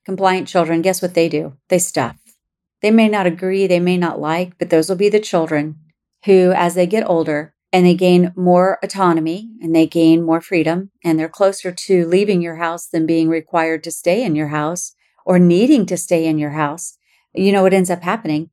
Compliant 0.04 0.47
children, 0.47 0.83
guess 0.83 1.02
what 1.02 1.14
they 1.14 1.28
do? 1.28 1.54
They 1.69 1.81
stuff. 1.81 2.16
They 2.81 2.93
may 2.93 3.09
not 3.09 3.26
agree, 3.26 3.66
they 3.66 3.81
may 3.81 3.97
not 3.97 4.21
like, 4.21 4.57
but 4.57 4.71
those 4.71 4.88
will 4.88 5.02
be 5.04 5.09
the 5.09 5.19
children 5.19 5.81
who, 6.26 6.52
as 6.52 6.76
they 6.76 6.87
get 6.87 7.09
older 7.09 7.53
and 7.75 7.85
they 7.85 7.95
gain 7.95 8.33
more 8.37 8.78
autonomy 8.85 9.50
and 9.61 9.75
they 9.75 9.85
gain 9.85 10.23
more 10.23 10.40
freedom 10.40 10.93
and 11.02 11.19
they're 11.19 11.28
closer 11.28 11.73
to 11.73 12.07
leaving 12.07 12.40
your 12.40 12.54
house 12.54 12.87
than 12.87 13.04
being 13.04 13.28
required 13.28 13.83
to 13.83 13.90
stay 13.90 14.23
in 14.23 14.37
your 14.37 14.47
house 14.47 14.95
or 15.26 15.40
needing 15.40 15.85
to 15.85 15.97
stay 15.97 16.25
in 16.25 16.38
your 16.38 16.50
house, 16.50 16.97
you 17.35 17.50
know 17.50 17.64
what 17.64 17.75
ends 17.75 17.90
up 17.90 18.04
happening? 18.04 18.49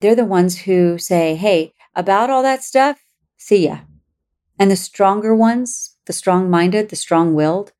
They're 0.00 0.14
the 0.14 0.24
ones 0.24 0.62
who 0.62 0.96
say, 0.96 1.34
Hey, 1.34 1.74
about 1.94 2.30
all 2.30 2.42
that 2.42 2.64
stuff, 2.64 3.04
see 3.36 3.66
ya. 3.66 3.80
And 4.58 4.70
the 4.70 4.76
stronger 4.76 5.34
ones, 5.34 5.98
the 6.06 6.14
strong 6.14 6.48
minded, 6.48 6.88
the 6.88 6.96
strong 6.96 7.34
willed, 7.34 7.72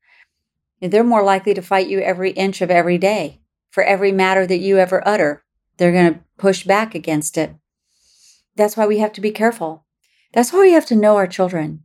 they're 0.81 1.03
more 1.03 1.23
likely 1.23 1.55
to 1.55 1.63
fight 1.63 1.87
you 1.87 1.99
every 1.99 2.29
inch 2.33 2.61
of 2.61 2.69
every 2.69 2.99
day 2.99 3.41
for 3.71 3.83
every 3.83 4.11
matter 4.11 4.45
that 4.45 4.59
you 4.59 4.77
ever 4.77 5.01
utter. 5.07 5.43
They're 5.77 5.91
going 5.91 6.13
to 6.13 6.19
push 6.37 6.63
back 6.63 6.93
against 6.93 7.39
it. 7.39 7.55
That's 8.55 8.77
why 8.77 8.85
we 8.85 8.99
have 8.99 9.13
to 9.13 9.21
be 9.21 9.31
careful. 9.31 9.84
That's 10.35 10.51
why 10.51 10.59
we 10.59 10.73
have 10.73 10.85
to 10.87 10.97
know 10.97 11.15
our 11.15 11.27
children. 11.27 11.83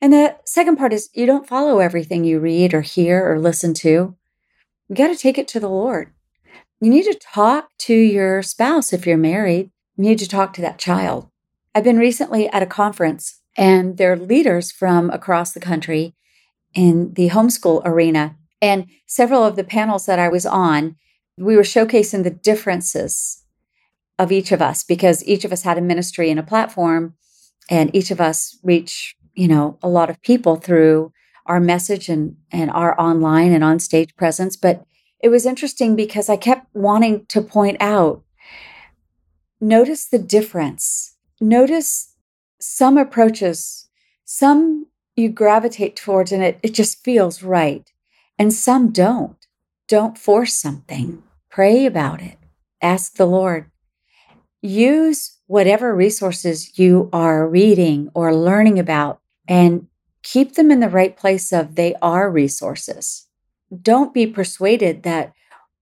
And 0.00 0.12
the 0.12 0.36
second 0.44 0.76
part 0.76 0.92
is 0.92 1.10
you 1.12 1.26
don't 1.26 1.48
follow 1.48 1.80
everything 1.80 2.22
you 2.22 2.38
read 2.38 2.72
or 2.72 2.82
hear 2.82 3.28
or 3.28 3.40
listen 3.40 3.74
to. 3.74 4.16
You 4.88 4.94
got 4.94 5.08
to 5.08 5.16
take 5.16 5.36
it 5.36 5.48
to 5.48 5.60
the 5.60 5.68
Lord. 5.68 6.12
You 6.80 6.88
need 6.88 7.02
to 7.02 7.18
talk 7.18 7.68
to 7.78 7.94
your 7.94 8.42
spouse 8.42 8.92
if 8.92 9.06
you're 9.06 9.18
married. 9.18 9.72
You 9.96 10.04
need 10.04 10.20
to 10.20 10.28
talk 10.28 10.52
to 10.54 10.62
that 10.62 10.78
child. 10.78 11.28
I've 11.74 11.84
been 11.84 11.98
recently 11.98 12.48
at 12.50 12.62
a 12.62 12.66
conference 12.66 13.40
and 13.56 13.98
there 13.98 14.12
are 14.12 14.16
leaders 14.16 14.70
from 14.70 15.10
across 15.10 15.52
the 15.52 15.60
country 15.60 16.14
in 16.72 17.14
the 17.14 17.30
homeschool 17.30 17.82
arena. 17.84 18.36
And 18.62 18.86
several 19.06 19.44
of 19.44 19.56
the 19.56 19.64
panels 19.64 20.06
that 20.06 20.20
I 20.20 20.28
was 20.28 20.46
on, 20.46 20.94
we 21.36 21.56
were 21.56 21.62
showcasing 21.62 22.22
the 22.22 22.30
differences 22.30 23.42
of 24.16 24.30
each 24.30 24.52
of 24.52 24.62
us 24.62 24.84
because 24.84 25.26
each 25.26 25.44
of 25.44 25.52
us 25.52 25.62
had 25.62 25.76
a 25.76 25.82
ministry 25.82 26.30
and 26.30 26.38
a 26.38 26.44
platform 26.44 27.14
and 27.68 27.94
each 27.94 28.10
of 28.10 28.20
us 28.20 28.58
reach, 28.62 29.16
you 29.34 29.48
know, 29.48 29.78
a 29.82 29.88
lot 29.88 30.10
of 30.10 30.22
people 30.22 30.56
through 30.56 31.12
our 31.46 31.60
message 31.60 32.08
and 32.08 32.36
and 32.50 32.70
our 32.70 32.98
online 33.00 33.52
and 33.52 33.64
on 33.64 33.78
stage 33.78 34.14
presence, 34.16 34.56
but 34.56 34.84
it 35.22 35.28
was 35.28 35.46
interesting 35.46 35.96
because 35.96 36.28
I 36.28 36.36
kept 36.36 36.66
wanting 36.74 37.26
to 37.26 37.42
point 37.42 37.76
out 37.80 38.22
notice 39.60 40.06
the 40.06 40.18
difference. 40.18 41.16
Notice 41.40 42.14
some 42.60 42.96
approaches, 42.96 43.88
some 44.24 44.86
you 45.16 45.28
gravitate 45.28 45.96
towards 45.96 46.32
and 46.32 46.42
it, 46.42 46.58
it 46.62 46.74
just 46.74 47.04
feels 47.04 47.42
right. 47.42 47.90
And 48.38 48.52
some 48.52 48.90
don't. 48.90 49.36
Don't 49.86 50.16
force 50.16 50.54
something. 50.54 51.22
Pray 51.50 51.84
about 51.84 52.22
it. 52.22 52.38
Ask 52.80 53.14
the 53.14 53.26
Lord. 53.26 53.70
Use 54.62 55.36
whatever 55.50 55.92
resources 55.92 56.78
you 56.78 57.10
are 57.12 57.48
reading 57.48 58.08
or 58.14 58.32
learning 58.32 58.78
about 58.78 59.20
and 59.48 59.88
keep 60.22 60.54
them 60.54 60.70
in 60.70 60.78
the 60.78 60.88
right 60.88 61.16
place 61.16 61.52
of 61.52 61.74
they 61.74 61.92
are 62.00 62.30
resources. 62.30 63.26
Don't 63.82 64.14
be 64.14 64.28
persuaded 64.28 65.02
that 65.02 65.32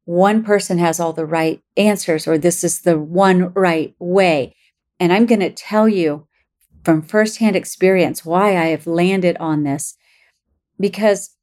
one 0.06 0.42
person 0.42 0.78
has 0.78 0.98
all 0.98 1.12
the 1.12 1.26
right 1.26 1.60
answers 1.76 2.26
or 2.26 2.38
this 2.38 2.64
is 2.64 2.80
the 2.80 2.98
one 2.98 3.52
right 3.52 3.94
way. 3.98 4.56
And 4.98 5.12
I'm 5.12 5.26
going 5.26 5.40
to 5.40 5.50
tell 5.50 5.86
you 5.86 6.26
from 6.82 7.02
firsthand 7.02 7.54
experience 7.54 8.24
why 8.24 8.56
I 8.56 8.68
have 8.68 8.86
landed 8.86 9.36
on 9.36 9.64
this 9.64 9.98
because 10.80 11.36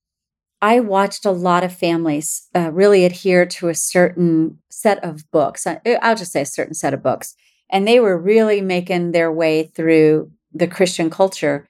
I 0.64 0.80
watched 0.80 1.28
a 1.28 1.32
lot 1.32 1.64
of 1.64 1.72
families 1.72 2.48
uh, 2.56 2.72
really 2.72 3.06
adhere 3.06 3.46
to 3.46 3.68
a 3.68 3.76
certain 3.76 4.58
set 4.72 5.04
of 5.04 5.30
books. 5.30 5.68
I'll 5.68 6.16
just 6.16 6.32
say 6.32 6.42
a 6.42 6.46
certain 6.48 6.74
set 6.74 6.96
of 6.96 7.04
books. 7.04 7.36
And 7.70 7.88
they 7.88 8.00
were 8.00 8.18
really 8.18 8.62
making 8.62 9.12
their 9.12 9.32
way 9.32 9.64
through 9.64 10.32
the 10.54 10.68
Christian 10.68 11.10
culture 11.10 11.68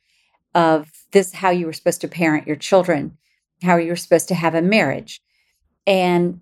of 0.53 0.89
this 1.11 1.33
how 1.33 1.49
you 1.49 1.65
were 1.65 1.73
supposed 1.73 2.01
to 2.01 2.07
parent 2.07 2.47
your 2.47 2.55
children, 2.55 3.17
how 3.63 3.77
you 3.77 3.89
were 3.89 3.95
supposed 3.95 4.27
to 4.29 4.35
have 4.35 4.55
a 4.55 4.61
marriage. 4.61 5.21
And 5.87 6.41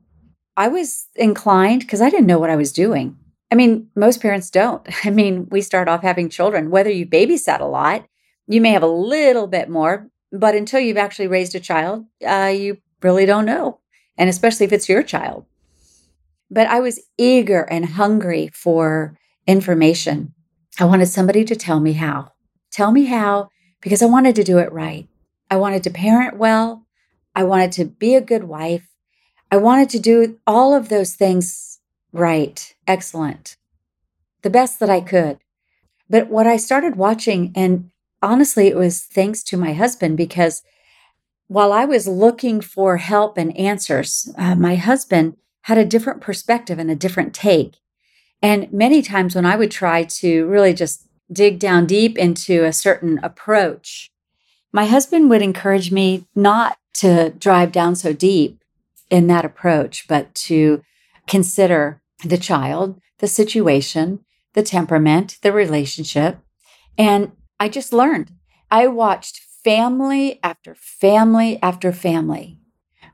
I 0.58 0.68
was 0.68 1.08
inclined 1.16 1.82
because 1.82 2.02
I 2.02 2.10
didn't 2.10 2.28
know 2.28 2.40
what 2.40 2.50
I 2.50 2.56
was 2.56 2.72
doing. 2.72 3.18
I 3.52 3.56
mean, 3.56 3.90
most 3.96 4.22
parents 4.22 4.50
don't. 4.50 4.88
I 5.06 5.10
mean, 5.10 5.48
we 5.50 5.62
start 5.62 5.88
off 5.88 6.02
having 6.02 6.30
children, 6.30 6.70
whether 6.70 6.90
you 6.90 7.06
babysat 7.06 7.60
a 7.60 7.66
lot, 7.66 8.06
you 8.48 8.62
may 8.62 8.72
have 8.72 8.84
a 8.84 8.88
little 8.88 9.48
bit 9.48 9.70
more, 9.70 10.10
but 10.32 10.56
until 10.56 10.80
you've 10.80 10.98
actually 10.98 11.28
raised 11.28 11.56
a 11.56 11.60
child, 11.60 12.06
uh, 12.28 12.52
you 12.54 12.78
really 13.02 13.26
don't 13.26 13.46
know. 13.46 13.80
And 14.18 14.30
especially 14.30 14.66
if 14.66 14.74
it's 14.74 14.90
your 14.90 15.04
child. 15.04 15.46
But 16.52 16.68
I 16.68 16.80
was 16.80 17.00
eager 17.18 17.62
and 17.62 17.86
hungry 17.86 18.50
for 18.54 19.18
information. 19.48 20.34
I 20.80 20.86
wanted 20.86 21.08
somebody 21.08 21.44
to 21.46 21.56
tell 21.56 21.80
me 21.80 21.94
how. 21.94 22.32
Tell 22.72 22.92
me 22.92 23.06
how, 23.06 23.50
because 23.82 24.02
I 24.02 24.08
wanted 24.08 24.36
to 24.36 24.44
do 24.44 24.58
it 24.58 24.72
right. 24.72 25.08
I 25.50 25.58
wanted 25.58 25.84
to 25.84 25.90
parent 25.90 26.38
well. 26.38 26.86
I 27.36 27.44
wanted 27.44 27.72
to 27.74 27.86
be 27.86 28.16
a 28.16 28.22
good 28.22 28.46
wife. 28.46 28.88
I 29.52 29.58
wanted 29.58 29.90
to 29.92 30.00
do 30.00 30.40
all 30.48 30.74
of 30.74 30.90
those 30.90 31.16
things 31.16 31.80
right, 32.12 32.74
excellent, 32.88 33.58
the 34.42 34.50
best 34.50 34.80
that 34.80 34.90
I 34.90 35.02
could. 35.02 35.40
But 36.10 36.30
what 36.30 36.48
I 36.48 36.58
started 36.58 36.96
watching, 36.96 37.52
and 37.56 37.92
honestly, 38.22 38.68
it 38.68 38.76
was 38.76 39.04
thanks 39.04 39.44
to 39.44 39.58
my 39.58 39.74
husband 39.74 40.18
because 40.18 40.64
while 41.48 41.72
I 41.72 41.86
was 41.86 42.08
looking 42.08 42.62
for 42.62 42.98
help 42.98 43.38
and 43.38 43.56
answers, 43.58 44.32
uh, 44.38 44.56
my 44.56 44.76
husband 44.76 45.38
had 45.64 45.78
a 45.78 45.86
different 45.86 46.22
perspective 46.22 46.80
and 46.80 46.90
a 46.90 46.96
different 46.96 47.34
take. 47.34 47.78
And 48.44 48.72
many 48.74 49.02
times 49.02 49.36
when 49.36 49.46
I 49.46 49.56
would 49.56 49.72
try 49.72 50.04
to 50.04 50.46
really 50.48 50.74
just 50.74 51.08
dig 51.32 51.60
down 51.60 51.86
deep 51.86 52.18
into 52.18 52.66
a 52.66 52.74
certain 52.74 53.18
approach, 53.24 54.12
my 54.74 54.86
husband 54.86 55.30
would 55.30 55.42
encourage 55.42 55.94
me 55.94 56.26
not 56.36 56.78
to 56.96 57.30
drive 57.32 57.72
down 57.72 57.96
so 57.96 58.12
deep 58.12 58.62
in 59.10 59.28
that 59.28 59.46
approach, 59.46 60.08
but 60.10 60.36
to 60.36 60.84
consider 61.26 62.02
the 62.26 62.38
child, 62.38 63.00
the 63.20 63.28
situation, 63.28 64.20
the 64.54 64.62
temperament, 64.62 65.38
the 65.42 65.54
relationship. 65.54 66.40
And 66.98 67.32
I 67.62 67.70
just 67.70 67.94
learned. 67.94 68.32
I 68.70 68.88
watched 68.88 69.40
family 69.64 70.42
after 70.44 70.76
family 70.76 71.60
after 71.62 71.94
family 71.94 72.60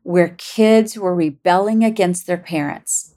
where 0.01 0.35
kids 0.39 0.97
were 0.97 1.13
rebelling 1.13 1.83
against 1.83 2.25
their 2.25 2.37
parents 2.37 3.13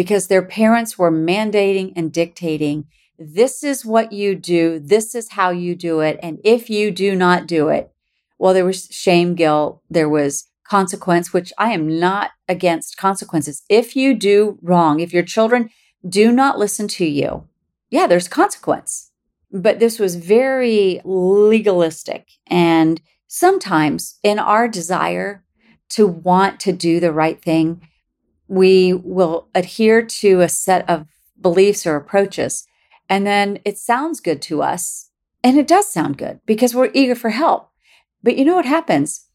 because 0.00 0.28
their 0.28 0.40
parents 0.40 0.96
were 0.96 1.12
mandating 1.12 1.92
and 1.94 2.10
dictating 2.10 2.86
this 3.18 3.62
is 3.62 3.84
what 3.84 4.12
you 4.12 4.34
do, 4.34 4.78
this 4.78 5.14
is 5.14 5.32
how 5.32 5.50
you 5.50 5.74
do 5.74 6.00
it. 6.00 6.18
And 6.22 6.38
if 6.42 6.70
you 6.70 6.90
do 6.90 7.14
not 7.14 7.46
do 7.46 7.68
it, 7.68 7.92
well, 8.38 8.54
there 8.54 8.64
was 8.64 8.88
shame, 8.90 9.34
guilt, 9.34 9.82
there 9.90 10.08
was 10.08 10.48
consequence, 10.64 11.34
which 11.34 11.52
I 11.58 11.72
am 11.72 12.00
not 12.00 12.30
against 12.48 12.96
consequences. 12.96 13.62
If 13.68 13.94
you 13.94 14.14
do 14.14 14.58
wrong, 14.62 15.00
if 15.00 15.12
your 15.12 15.22
children 15.22 15.68
do 16.08 16.32
not 16.32 16.58
listen 16.58 16.88
to 16.88 17.04
you, 17.04 17.46
yeah, 17.90 18.06
there's 18.06 18.26
consequence. 18.26 19.10
But 19.52 19.80
this 19.80 19.98
was 19.98 20.16
very 20.16 21.02
legalistic. 21.04 22.26
And 22.46 23.02
sometimes 23.26 24.18
in 24.22 24.38
our 24.38 24.66
desire 24.66 25.44
to 25.90 26.06
want 26.06 26.58
to 26.60 26.72
do 26.72 27.00
the 27.00 27.12
right 27.12 27.42
thing, 27.42 27.86
we 28.50 28.92
will 28.92 29.48
adhere 29.54 30.02
to 30.02 30.40
a 30.40 30.48
set 30.48 30.88
of 30.88 31.06
beliefs 31.40 31.86
or 31.86 31.96
approaches. 31.96 32.66
And 33.08 33.26
then 33.26 33.60
it 33.64 33.78
sounds 33.78 34.20
good 34.20 34.42
to 34.42 34.62
us. 34.62 35.08
And 35.42 35.58
it 35.58 35.66
does 35.66 35.90
sound 35.90 36.18
good 36.18 36.40
because 36.44 36.74
we're 36.74 36.90
eager 36.92 37.14
for 37.14 37.30
help. 37.30 37.70
But 38.22 38.36
you 38.36 38.44
know 38.44 38.56
what 38.56 38.66
happens? 38.66 39.30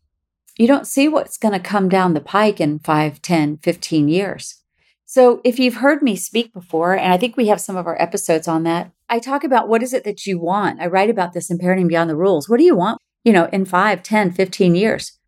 you 0.58 0.68
don't 0.68 0.88
see 0.88 1.08
what's 1.08 1.38
going 1.38 1.54
to 1.54 1.60
come 1.60 1.90
down 1.90 2.14
the 2.14 2.22
pike 2.22 2.62
in 2.62 2.80
5, 2.80 3.22
10, 3.22 3.58
15 3.58 4.08
years. 4.08 4.62
So 5.06 5.42
if 5.44 5.60
you've 5.60 5.76
heard 5.76 6.02
me 6.02 6.16
speak 6.16 6.54
before, 6.54 6.94
and 6.94 7.14
I 7.14 7.18
think 7.18 7.38
we 7.38 7.48
have 7.48 7.62
some 7.62 7.76
of 7.76 7.86
our 7.86 8.02
episodes 8.02 8.48
on 8.48 8.64
that, 8.64 8.92
I 9.10 9.20
talk 9.20 9.44
about 9.44 9.68
what 9.68 9.84
is 9.84 9.94
it 9.94 10.04
that 10.06 10.26
you 10.26 10.40
want. 10.40 10.82
I 10.82 10.88
write 10.88 11.10
about 11.10 11.34
this 11.34 11.52
in 11.52 11.60
Parenting 11.60 11.88
Beyond 11.88 12.10
the 12.10 12.16
Rules. 12.16 12.50
What 12.50 12.58
do 12.58 12.64
you 12.64 12.76
want, 12.76 13.00
you 13.24 13.32
know, 13.32 13.50
in 13.52 13.66
5, 13.66 14.02
10, 14.02 14.32
15 14.32 14.76
years? 14.76 15.20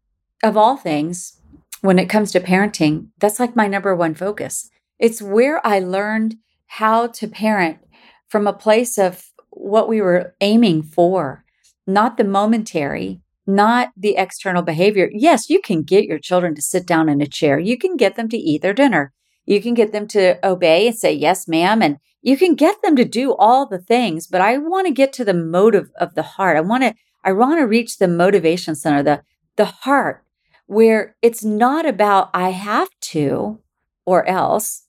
Of 0.44 0.56
all 0.56 0.78
things, 0.78 1.40
when 1.82 2.00
it 2.00 2.10
comes 2.10 2.32
to 2.32 2.40
parenting, 2.40 3.10
that's 3.20 3.40
like 3.40 3.56
my 3.56 3.68
number 3.68 3.96
one 3.96 4.16
focus. 4.16 4.70
It's 5.00 5.22
where 5.22 5.66
I 5.66 5.80
learned 5.80 6.36
how 6.68 7.08
to 7.08 7.28
parent 7.28 7.80
from 8.28 8.48
a 8.48 8.54
place 8.54 8.98
of 8.98 9.32
what 9.52 9.88
we 9.88 10.02
were 10.02 10.36
aiming 10.42 10.84
for, 10.84 11.44
not 11.86 12.18
the 12.18 12.24
momentary, 12.24 13.22
not 13.46 13.90
the 13.96 14.18
external 14.18 14.62
behavior. 14.62 15.10
Yes, 15.14 15.50
you 15.50 15.62
can 15.62 15.84
get 15.84 16.06
your 16.06 16.20
children 16.20 16.54
to 16.56 16.62
sit 16.62 16.86
down 16.86 17.10
in 17.10 17.22
a 17.22 17.28
chair. 17.28 17.58
You 17.58 17.78
can 17.78 17.96
get 17.96 18.16
them 18.16 18.28
to 18.30 18.38
eat 18.38 18.62
their 18.62 18.74
dinner. 18.74 19.14
You 19.46 19.62
can 19.62 19.74
get 19.74 19.94
them 19.94 20.08
to 20.10 20.46
obey 20.46 20.88
and 20.88 20.96
say, 20.96 21.14
yes, 21.14 21.48
ma'am. 21.48 21.82
And 21.82 21.98
you 22.22 22.36
can 22.36 22.56
get 22.56 22.82
them 22.82 22.98
to 22.98 23.06
do 23.06 23.34
all 23.36 23.66
the 23.66 23.80
things, 23.80 24.28
but 24.28 24.42
I 24.42 24.58
want 24.58 24.88
to 24.88 24.94
get 24.94 25.14
to 25.14 25.24
the 25.24 25.34
motive 25.34 25.90
of 25.98 26.16
the 26.16 26.24
heart. 26.24 26.58
I 26.58 26.62
want 26.62 26.84
to, 26.84 26.94
I 27.24 27.32
want 27.32 27.60
to 27.60 27.66
reach 27.66 27.98
the 27.98 28.08
motivation 28.10 28.76
center, 28.76 29.02
the, 29.02 29.24
the 29.56 29.66
heart 29.66 30.26
where 30.68 31.16
it's 31.22 31.44
not 31.44 31.86
about 31.86 32.30
I 32.34 32.52
have 32.52 32.90
to 33.02 33.60
or 34.06 34.26
else. 34.28 34.84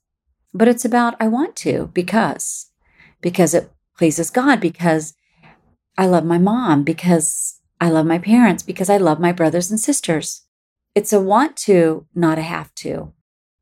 but 0.58 0.68
it's 0.68 0.84
about 0.84 1.14
I 1.20 1.28
want 1.28 1.54
to 1.56 1.90
because, 1.94 2.70
because 3.20 3.54
it 3.54 3.70
pleases 3.96 4.28
God, 4.30 4.60
because 4.60 5.14
I 5.96 6.06
love 6.06 6.24
my 6.24 6.38
mom, 6.38 6.82
because 6.82 7.60
I 7.80 7.90
love 7.90 8.06
my 8.06 8.18
parents, 8.18 8.64
because 8.64 8.90
I 8.90 8.96
love 8.96 9.20
my 9.20 9.30
brothers 9.30 9.70
and 9.70 9.78
sisters. 9.78 10.42
It's 10.96 11.12
a 11.12 11.20
want 11.20 11.56
to, 11.58 12.06
not 12.12 12.38
a 12.38 12.42
have 12.42 12.74
to. 12.76 13.12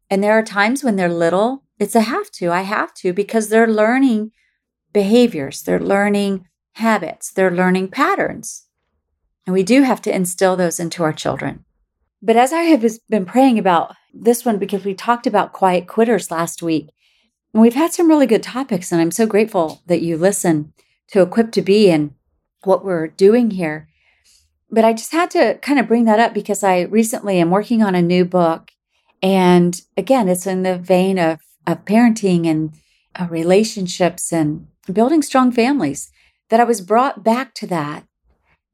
And 0.09 0.25
there 0.25 0.33
are 0.33 0.43
times 0.43 0.83
when 0.83 0.97
they're 0.97 1.13
little, 1.13 1.65
it's 1.79 1.95
a 1.95 2.01
have 2.01 2.31
to. 2.33 2.51
I 2.51 2.63
have 2.63 2.95
to 2.95 3.13
because 3.13 3.51
they're 3.51 3.67
learning 3.67 4.31
behaviors, 4.95 5.61
they're 5.61 5.79
learning 5.81 6.49
habits, 6.77 7.31
they're 7.31 7.51
learning 7.51 7.89
patterns. 7.89 8.69
And 9.47 9.53
we 9.53 9.63
do 9.63 9.83
have 9.83 10.01
to 10.03 10.15
instill 10.15 10.57
those 10.57 10.81
into 10.81 11.03
our 11.03 11.13
children. 11.13 11.66
But 12.23 12.37
as 12.37 12.53
I 12.53 12.63
have 12.63 12.85
been 13.09 13.27
praying 13.27 13.59
about 13.59 13.95
this 14.13 14.45
one, 14.45 14.59
because 14.59 14.85
we 14.85 14.95
talked 14.95 15.27
about 15.27 15.53
quiet 15.53 15.87
quitters 15.87 16.31
last 16.31 16.63
week, 16.63 16.91
and 17.53 17.63
we've 17.63 17.75
had 17.75 17.93
some 17.93 18.09
really 18.09 18.27
good 18.27 18.43
topics, 18.43 18.91
and 18.91 19.01
I'm 19.01 19.11
so 19.11 19.27
grateful 19.27 19.83
that 19.87 20.03
you 20.03 20.17
listen 20.17 20.73
to 21.09 21.23
Equipped 21.23 21.53
to 21.55 21.63
Be 21.63 21.91
and 21.91 22.13
what 22.65 22.85
we're 22.85 23.07
doing 23.07 23.53
here. 23.53 23.89
But 24.71 24.85
I 24.85 24.93
just 24.93 25.13
had 25.13 25.31
to 25.33 25.59
kind 25.63 25.79
of 25.79 25.87
bring 25.87 26.05
that 26.07 26.19
up 26.19 26.35
because 26.35 26.63
I 26.63 26.83
recently 26.83 27.39
am 27.39 27.51
working 27.51 27.83
on 27.83 27.95
a 27.95 28.03
new 28.03 28.25
book. 28.25 28.73
And 29.23 29.81
again, 29.97 30.29
it's 30.29 30.47
in 30.47 30.65
the 30.65 30.77
vein 30.77 31.19
of, 31.19 31.39
of 31.67 31.85
parenting 31.85 32.47
and 32.47 32.75
uh, 33.15 33.27
relationships 33.31 34.33
and 34.33 34.67
building 34.93 35.23
strong 35.23 35.53
families 35.53 36.11
that 36.49 36.61
I 36.61 36.65
was 36.65 36.81
brought 36.81 37.25
back 37.25 37.55
to 37.55 37.67
that 37.69 38.05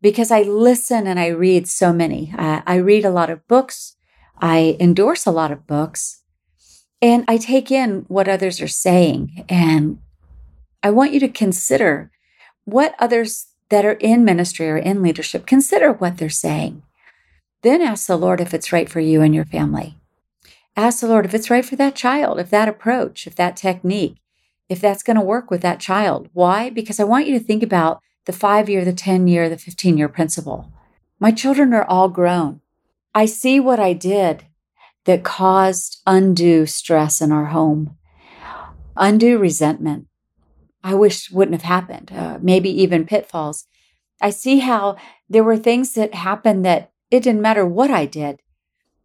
because 0.02 0.30
I 0.30 0.42
listen 0.42 1.06
and 1.06 1.18
I 1.18 1.28
read 1.28 1.68
so 1.68 1.92
many. 1.92 2.34
Uh, 2.36 2.60
I 2.66 2.76
read 2.76 3.04
a 3.04 3.10
lot 3.10 3.30
of 3.30 3.46
books, 3.46 3.96
I 4.38 4.76
endorse 4.80 5.24
a 5.24 5.30
lot 5.30 5.52
of 5.52 5.66
books, 5.66 6.22
and 7.00 7.24
I 7.28 7.36
take 7.36 7.70
in 7.70 8.04
what 8.08 8.28
others 8.28 8.60
are 8.60 8.68
saying. 8.68 9.44
And 9.48 9.98
I 10.82 10.90
want 10.90 11.12
you 11.12 11.20
to 11.20 11.28
consider 11.28 12.10
what 12.64 12.94
others 12.98 13.46
that 13.70 13.84
are 13.84 13.92
in 13.92 14.24
ministry 14.24 14.68
or 14.68 14.76
in 14.76 15.02
leadership 15.02 15.46
consider 15.46 15.92
what 15.92 16.18
they're 16.18 16.28
saying. 16.28 16.82
Then 17.62 17.80
ask 17.80 18.06
the 18.06 18.18
Lord 18.18 18.40
if 18.40 18.52
it's 18.52 18.72
right 18.72 18.88
for 18.88 19.00
you 19.00 19.22
and 19.22 19.34
your 19.34 19.44
family. 19.44 19.96
Ask 20.76 21.00
the 21.00 21.08
Lord 21.08 21.24
if 21.24 21.34
it's 21.34 21.50
right 21.50 21.64
for 21.64 21.76
that 21.76 21.94
child, 21.94 22.40
if 22.40 22.50
that 22.50 22.68
approach, 22.68 23.26
if 23.26 23.36
that 23.36 23.56
technique, 23.56 24.16
if 24.68 24.80
that's 24.80 25.02
going 25.02 25.16
to 25.16 25.22
work 25.22 25.50
with 25.50 25.60
that 25.62 25.80
child. 25.80 26.28
Why? 26.32 26.70
Because 26.70 26.98
I 26.98 27.04
want 27.04 27.26
you 27.26 27.38
to 27.38 27.44
think 27.44 27.62
about 27.62 28.00
the 28.24 28.32
five 28.32 28.68
year, 28.68 28.84
the 28.84 28.92
10 28.92 29.28
year, 29.28 29.48
the 29.48 29.58
15 29.58 29.98
year 29.98 30.08
principle. 30.08 30.72
My 31.18 31.30
children 31.30 31.72
are 31.72 31.84
all 31.84 32.08
grown. 32.08 32.60
I 33.14 33.26
see 33.26 33.60
what 33.60 33.78
I 33.78 33.92
did 33.92 34.44
that 35.04 35.24
caused 35.24 36.00
undue 36.06 36.66
stress 36.66 37.20
in 37.20 37.32
our 37.32 37.46
home, 37.46 37.96
undue 38.96 39.38
resentment. 39.38 40.06
I 40.84 40.94
wish 40.94 41.30
wouldn't 41.30 41.60
have 41.60 41.68
happened, 41.68 42.12
uh, 42.12 42.38
maybe 42.40 42.70
even 42.70 43.06
pitfalls. 43.06 43.66
I 44.20 44.30
see 44.30 44.60
how 44.60 44.96
there 45.28 45.44
were 45.44 45.56
things 45.56 45.94
that 45.94 46.14
happened 46.14 46.64
that 46.64 46.92
it 47.10 47.22
didn't 47.22 47.42
matter 47.42 47.66
what 47.66 47.90
I 47.90 48.06
did. 48.06 48.40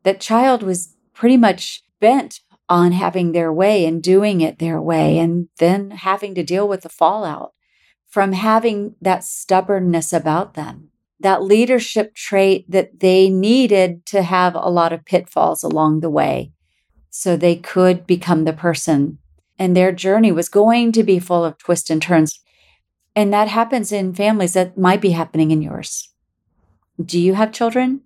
That 0.03 0.21
child 0.21 0.63
was 0.63 0.95
pretty 1.13 1.37
much 1.37 1.83
bent 1.99 2.41
on 2.69 2.91
having 2.91 3.31
their 3.31 3.51
way 3.51 3.85
and 3.85 4.01
doing 4.01 4.41
it 4.41 4.59
their 4.59 4.81
way, 4.81 5.17
and 5.17 5.47
then 5.57 5.91
having 5.91 6.35
to 6.35 6.43
deal 6.43 6.67
with 6.67 6.81
the 6.81 6.89
fallout 6.89 7.53
from 8.07 8.33
having 8.33 8.95
that 9.01 9.23
stubbornness 9.23 10.13
about 10.13 10.53
them, 10.53 10.89
that 11.19 11.43
leadership 11.43 12.15
trait 12.15 12.69
that 12.69 12.99
they 12.99 13.29
needed 13.29 14.05
to 14.07 14.23
have 14.23 14.55
a 14.55 14.69
lot 14.69 14.93
of 14.93 15.05
pitfalls 15.05 15.63
along 15.63 15.99
the 15.99 16.09
way 16.09 16.51
so 17.09 17.35
they 17.35 17.55
could 17.55 18.07
become 18.07 18.45
the 18.45 18.53
person. 18.53 19.17
And 19.59 19.75
their 19.75 19.91
journey 19.91 20.31
was 20.31 20.49
going 20.49 20.91
to 20.93 21.03
be 21.03 21.19
full 21.19 21.43
of 21.43 21.57
twists 21.57 21.89
and 21.89 22.01
turns. 22.01 22.39
And 23.15 23.33
that 23.33 23.47
happens 23.47 23.91
in 23.91 24.13
families 24.13 24.53
that 24.53 24.77
might 24.77 25.01
be 25.01 25.11
happening 25.11 25.49
in 25.51 25.61
yours. 25.61 26.09
Do 27.03 27.19
you 27.19 27.33
have 27.33 27.51
children 27.51 28.01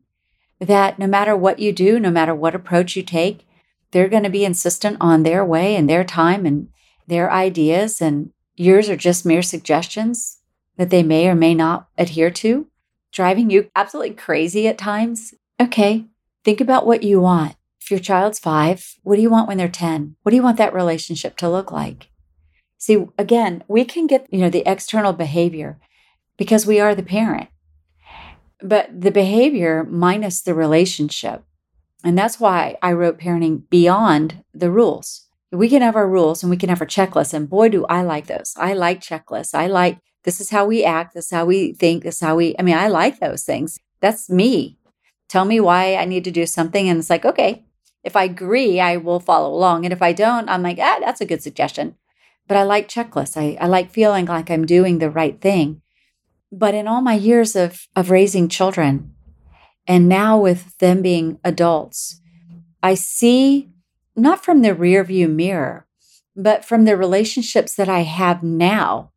that 0.60 0.98
no 0.98 1.08
matter 1.08 1.36
what 1.36 1.60
you 1.60 1.74
do, 1.74 2.00
no 2.00 2.10
matter 2.10 2.34
what 2.34 2.56
approach 2.56 2.96
you 2.96 3.04
take, 3.04 3.46
they're 3.92 4.08
going 4.08 4.24
to 4.24 4.30
be 4.30 4.46
insistent 4.46 4.98
on 5.02 5.24
their 5.24 5.44
way 5.44 5.76
and 5.76 5.90
their 5.90 6.04
time 6.04 6.46
and 6.46 6.70
their 7.08 7.30
ideas 7.30 8.00
and 8.00 8.32
Yours 8.56 8.90
are 8.90 8.98
just 8.98 9.26
mere 9.26 9.42
suggestions 9.42 10.38
that 10.78 10.90
they 10.90 11.04
may 11.04 11.28
or 11.28 11.36
may 11.36 11.54
not 11.54 11.88
adhere 11.98 12.32
to, 12.32 12.68
driving 13.12 13.50
you 13.50 13.70
absolutely 13.76 14.14
crazy 14.14 14.68
at 14.68 14.78
times. 14.78 15.34
Okay, 15.60 16.06
think 16.44 16.62
about 16.62 16.86
what 16.86 17.04
you 17.04 17.20
want. 17.20 17.56
If 17.80 17.92
your 17.92 18.00
child's 18.00 18.40
five, 18.40 18.96
what 19.04 19.16
do 19.16 19.22
you 19.22 19.30
want 19.30 19.48
when 19.48 19.58
they're 19.58 19.68
10? 19.68 20.16
What 20.24 20.30
do 20.32 20.36
you 20.36 20.44
want 20.44 20.58
that 20.58 20.74
relationship 20.74 21.38
to 21.38 21.50
look 21.50 21.72
like? 21.72 22.10
See, 22.78 23.06
again, 23.18 23.64
we 23.68 23.86
can 23.86 24.08
get, 24.08 24.28
you 24.32 24.40
know, 24.40 24.50
the 24.50 24.64
external 24.66 25.14
behavior 25.14 25.80
because 26.38 26.66
we 26.66 26.80
are 26.80 26.96
the 26.96 27.04
parent. 27.04 27.50
But 28.60 29.02
the 29.02 29.12
behavior 29.12 29.84
minus 29.84 30.42
the 30.42 30.54
relationship. 30.54 31.44
And 32.04 32.18
that's 32.18 32.40
why 32.40 32.78
I 32.82 32.94
wrote 32.94 33.20
parenting 33.20 33.70
beyond 33.70 34.44
the 34.54 34.72
rules 34.72 35.28
we 35.52 35.70
can 35.70 35.82
have 35.82 35.96
our 35.96 36.08
rules 36.08 36.44
and 36.44 36.50
we 36.50 36.58
can 36.58 36.70
have 36.70 36.82
our 36.82 36.88
checklists. 36.88 37.34
And 37.34 37.50
boy, 37.50 37.70
do 37.70 37.86
I 37.86 38.02
like 38.04 38.28
those. 38.28 38.54
I 38.58 38.74
like 38.74 39.02
checklists. 39.02 39.54
I 39.54 39.68
like 39.68 40.00
this 40.24 40.40
is 40.40 40.50
how 40.50 40.66
we 40.66 40.84
act. 40.84 41.14
This 41.14 41.26
is 41.26 41.32
how 41.32 41.46
we 41.46 41.74
think. 41.74 42.04
This 42.04 42.16
is 42.16 42.22
how 42.22 42.36
we, 42.36 42.56
I 42.58 42.62
mean, 42.62 42.78
I 42.78 42.88
like 42.88 43.20
those 43.20 43.44
things. 43.44 43.80
That's 44.02 44.30
me. 44.30 44.78
Tell 45.28 45.46
me 45.46 45.60
why 45.60 45.96
I 45.96 46.06
need 46.06 46.24
to 46.26 46.32
do 46.32 46.46
something. 46.46 46.88
And 46.88 47.00
it's 47.00 47.10
like, 47.10 47.26
okay, 47.26 47.66
if 48.04 48.16
I 48.16 48.26
agree, 48.26 48.80
I 48.80 48.98
will 48.98 49.20
follow 49.20 49.54
along. 49.54 49.86
And 49.86 49.94
if 49.94 50.02
I 50.02 50.14
don't, 50.14 50.50
I'm 50.50 50.62
like, 50.62 50.78
ah, 50.80 50.98
that's 51.00 51.22
a 51.22 51.26
good 51.26 51.42
suggestion. 51.42 51.96
But 52.48 52.58
I 52.58 52.64
like 52.64 52.90
checklists. 52.90 53.38
I, 53.38 53.58
I 53.60 53.68
like 53.68 53.92
feeling 53.92 54.26
like 54.26 54.52
I'm 54.52 54.66
doing 54.66 55.00
the 55.00 55.10
right 55.10 55.40
thing. 55.40 55.82
But 56.52 56.76
in 56.76 56.88
all 56.88 57.02
my 57.02 57.14
years 57.14 57.56
of, 57.56 57.88
of 57.96 58.12
raising 58.12 58.50
children, 58.50 59.14
and 59.88 60.08
now 60.08 60.38
with 60.38 60.78
them 60.78 61.02
being 61.02 61.40
adults, 61.44 62.20
I 62.84 62.94
see 62.96 63.71
not 64.16 64.44
from 64.44 64.62
the 64.62 64.74
rear 64.74 65.04
view 65.04 65.28
mirror, 65.28 65.88
but 66.36 66.66
from 66.66 66.86
the 66.86 66.98
relationships 66.98 67.76
that 67.76 67.90
I 67.90 68.02
have 68.02 68.44
now 68.44 69.12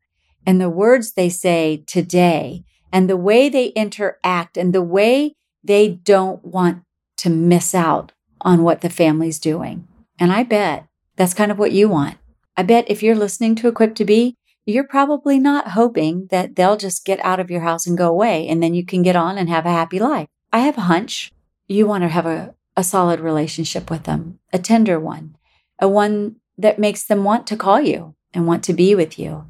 and 0.47 0.61
the 0.61 0.71
words 0.71 1.13
they 1.13 1.29
say 1.29 1.85
today 1.87 2.65
and 2.93 3.09
the 3.09 3.17
way 3.17 3.49
they 3.49 3.67
interact 3.69 4.57
and 4.57 4.73
the 4.73 4.83
way 4.83 5.37
they 5.63 5.89
don't 5.89 6.45
want 6.45 6.83
to 7.19 7.31
miss 7.31 7.75
out 7.75 8.13
on 8.41 8.63
what 8.63 8.83
the 8.83 8.91
family's 8.91 9.39
doing. 9.39 9.89
And 10.19 10.33
I 10.33 10.43
bet 10.43 10.87
that's 11.17 11.35
kind 11.35 11.51
of 11.51 11.59
what 11.59 11.73
you 11.73 11.89
want. 11.89 12.19
I 12.57 12.63
bet 12.63 12.85
if 12.89 13.03
you're 13.03 13.17
listening 13.17 13.55
to 13.57 13.69
Equipped 13.69 13.97
to 13.97 14.05
Be, 14.05 14.37
you're 14.67 14.87
probably 14.87 15.39
not 15.39 15.69
hoping 15.69 16.29
that 16.31 16.57
they'll 16.57 16.77
just 16.77 17.05
get 17.05 17.23
out 17.25 17.41
of 17.41 17.51
your 17.51 17.61
house 17.61 17.87
and 17.87 17.99
go 17.99 18.09
away 18.09 18.49
and 18.49 18.63
then 18.63 18.75
you 18.75 18.85
can 18.85 19.03
get 19.03 19.17
on 19.17 19.37
and 19.37 19.49
have 19.49 19.67
a 19.67 19.71
happy 19.71 19.99
life. 19.99 20.29
I 20.53 20.61
have 20.61 20.79
a 20.79 20.83
hunch 20.83 21.33
you 21.67 21.87
want 21.87 22.03
to 22.03 22.09
have 22.09 22.27
a 22.27 22.55
a 22.77 22.85
solid 22.85 23.21
relationship 23.21 23.91
with 23.91 24.05
them, 24.05 24.39
a 24.53 24.59
tender 24.59 24.99
one, 24.99 25.37
a 25.79 25.89
one 25.89 26.37
that 26.59 26.79
makes 26.79 27.05
them 27.05 27.25
want 27.25 27.47
to 27.47 27.57
call 27.57 27.81
you 27.81 28.15
and 28.33 28.47
want 28.47 28.65
to 28.65 28.73
be 28.73 28.95
with 28.95 29.19
you 29.19 29.47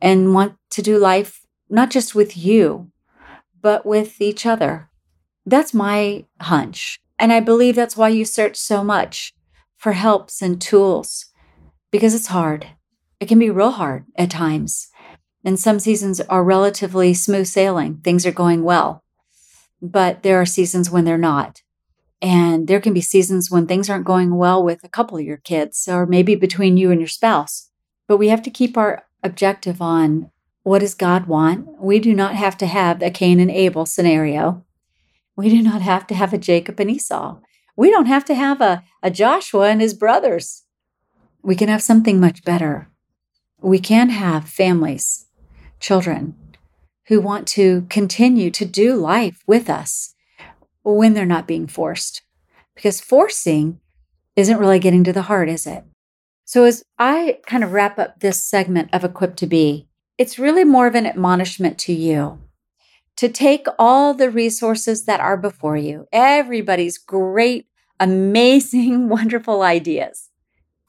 and 0.00 0.34
want 0.34 0.56
to 0.70 0.82
do 0.82 0.98
life 0.98 1.46
not 1.68 1.90
just 1.90 2.14
with 2.14 2.36
you, 2.36 2.90
but 3.60 3.84
with 3.84 4.20
each 4.20 4.46
other. 4.46 4.88
That's 5.44 5.74
my 5.74 6.24
hunch. 6.40 7.00
And 7.18 7.32
I 7.32 7.40
believe 7.40 7.74
that's 7.74 7.96
why 7.96 8.10
you 8.10 8.24
search 8.24 8.56
so 8.56 8.84
much 8.84 9.34
for 9.76 9.92
helps 9.92 10.42
and 10.42 10.60
tools 10.60 11.26
because 11.90 12.14
it's 12.14 12.28
hard. 12.28 12.66
It 13.20 13.26
can 13.26 13.38
be 13.38 13.50
real 13.50 13.72
hard 13.72 14.04
at 14.16 14.30
times. 14.30 14.88
And 15.44 15.58
some 15.58 15.78
seasons 15.78 16.20
are 16.20 16.44
relatively 16.44 17.14
smooth 17.14 17.46
sailing, 17.46 17.98
things 17.98 18.26
are 18.26 18.32
going 18.32 18.64
well. 18.64 19.02
But 19.80 20.22
there 20.22 20.40
are 20.40 20.46
seasons 20.46 20.90
when 20.90 21.04
they're 21.04 21.16
not. 21.16 21.62
And 22.22 22.66
there 22.66 22.80
can 22.80 22.94
be 22.94 23.00
seasons 23.00 23.50
when 23.50 23.66
things 23.66 23.90
aren't 23.90 24.06
going 24.06 24.36
well 24.36 24.62
with 24.62 24.82
a 24.82 24.88
couple 24.88 25.18
of 25.18 25.24
your 25.24 25.36
kids 25.36 25.86
or 25.86 26.06
maybe 26.06 26.34
between 26.34 26.76
you 26.76 26.90
and 26.90 27.00
your 27.00 27.08
spouse. 27.08 27.70
But 28.08 28.16
we 28.16 28.28
have 28.28 28.42
to 28.42 28.50
keep 28.50 28.76
our 28.76 29.04
objective 29.22 29.82
on 29.82 30.30
what 30.62 30.80
does 30.80 30.94
God 30.94 31.26
want? 31.26 31.80
We 31.80 32.00
do 32.00 32.12
not 32.12 32.34
have 32.34 32.56
to 32.58 32.66
have 32.66 33.00
a 33.00 33.10
Cain 33.10 33.38
and 33.38 33.50
Abel 33.50 33.86
scenario. 33.86 34.64
We 35.36 35.48
do 35.48 35.62
not 35.62 35.82
have 35.82 36.06
to 36.08 36.14
have 36.14 36.32
a 36.32 36.38
Jacob 36.38 36.80
and 36.80 36.90
Esau. 36.90 37.38
We 37.76 37.90
don't 37.90 38.06
have 38.06 38.24
to 38.24 38.34
have 38.34 38.60
a, 38.60 38.82
a 39.02 39.10
Joshua 39.10 39.68
and 39.68 39.80
his 39.80 39.94
brothers. 39.94 40.64
We 41.42 41.54
can 41.54 41.68
have 41.68 41.82
something 41.82 42.18
much 42.18 42.42
better. 42.42 42.88
We 43.60 43.78
can 43.78 44.08
have 44.08 44.48
families, 44.48 45.26
children 45.78 46.34
who 47.06 47.20
want 47.20 47.46
to 47.46 47.82
continue 47.88 48.50
to 48.50 48.64
do 48.64 48.96
life 48.96 49.44
with 49.46 49.70
us 49.70 50.15
when 50.94 51.14
they're 51.14 51.26
not 51.26 51.48
being 51.48 51.66
forced. 51.66 52.22
Because 52.74 53.00
forcing 53.00 53.80
isn't 54.36 54.58
really 54.58 54.78
getting 54.78 55.02
to 55.04 55.12
the 55.12 55.22
heart, 55.22 55.48
is 55.48 55.66
it? 55.66 55.84
So, 56.44 56.64
as 56.64 56.84
I 56.98 57.38
kind 57.46 57.64
of 57.64 57.72
wrap 57.72 57.98
up 57.98 58.20
this 58.20 58.44
segment 58.44 58.90
of 58.92 59.02
Equipped 59.02 59.38
to 59.38 59.46
Be, 59.46 59.88
it's 60.16 60.38
really 60.38 60.64
more 60.64 60.86
of 60.86 60.94
an 60.94 61.06
admonishment 61.06 61.78
to 61.80 61.92
you 61.92 62.38
to 63.16 63.28
take 63.28 63.66
all 63.78 64.14
the 64.14 64.30
resources 64.30 65.06
that 65.06 65.20
are 65.20 65.36
before 65.36 65.76
you, 65.76 66.06
everybody's 66.12 66.98
great, 66.98 67.66
amazing, 67.98 69.08
wonderful 69.08 69.62
ideas, 69.62 70.28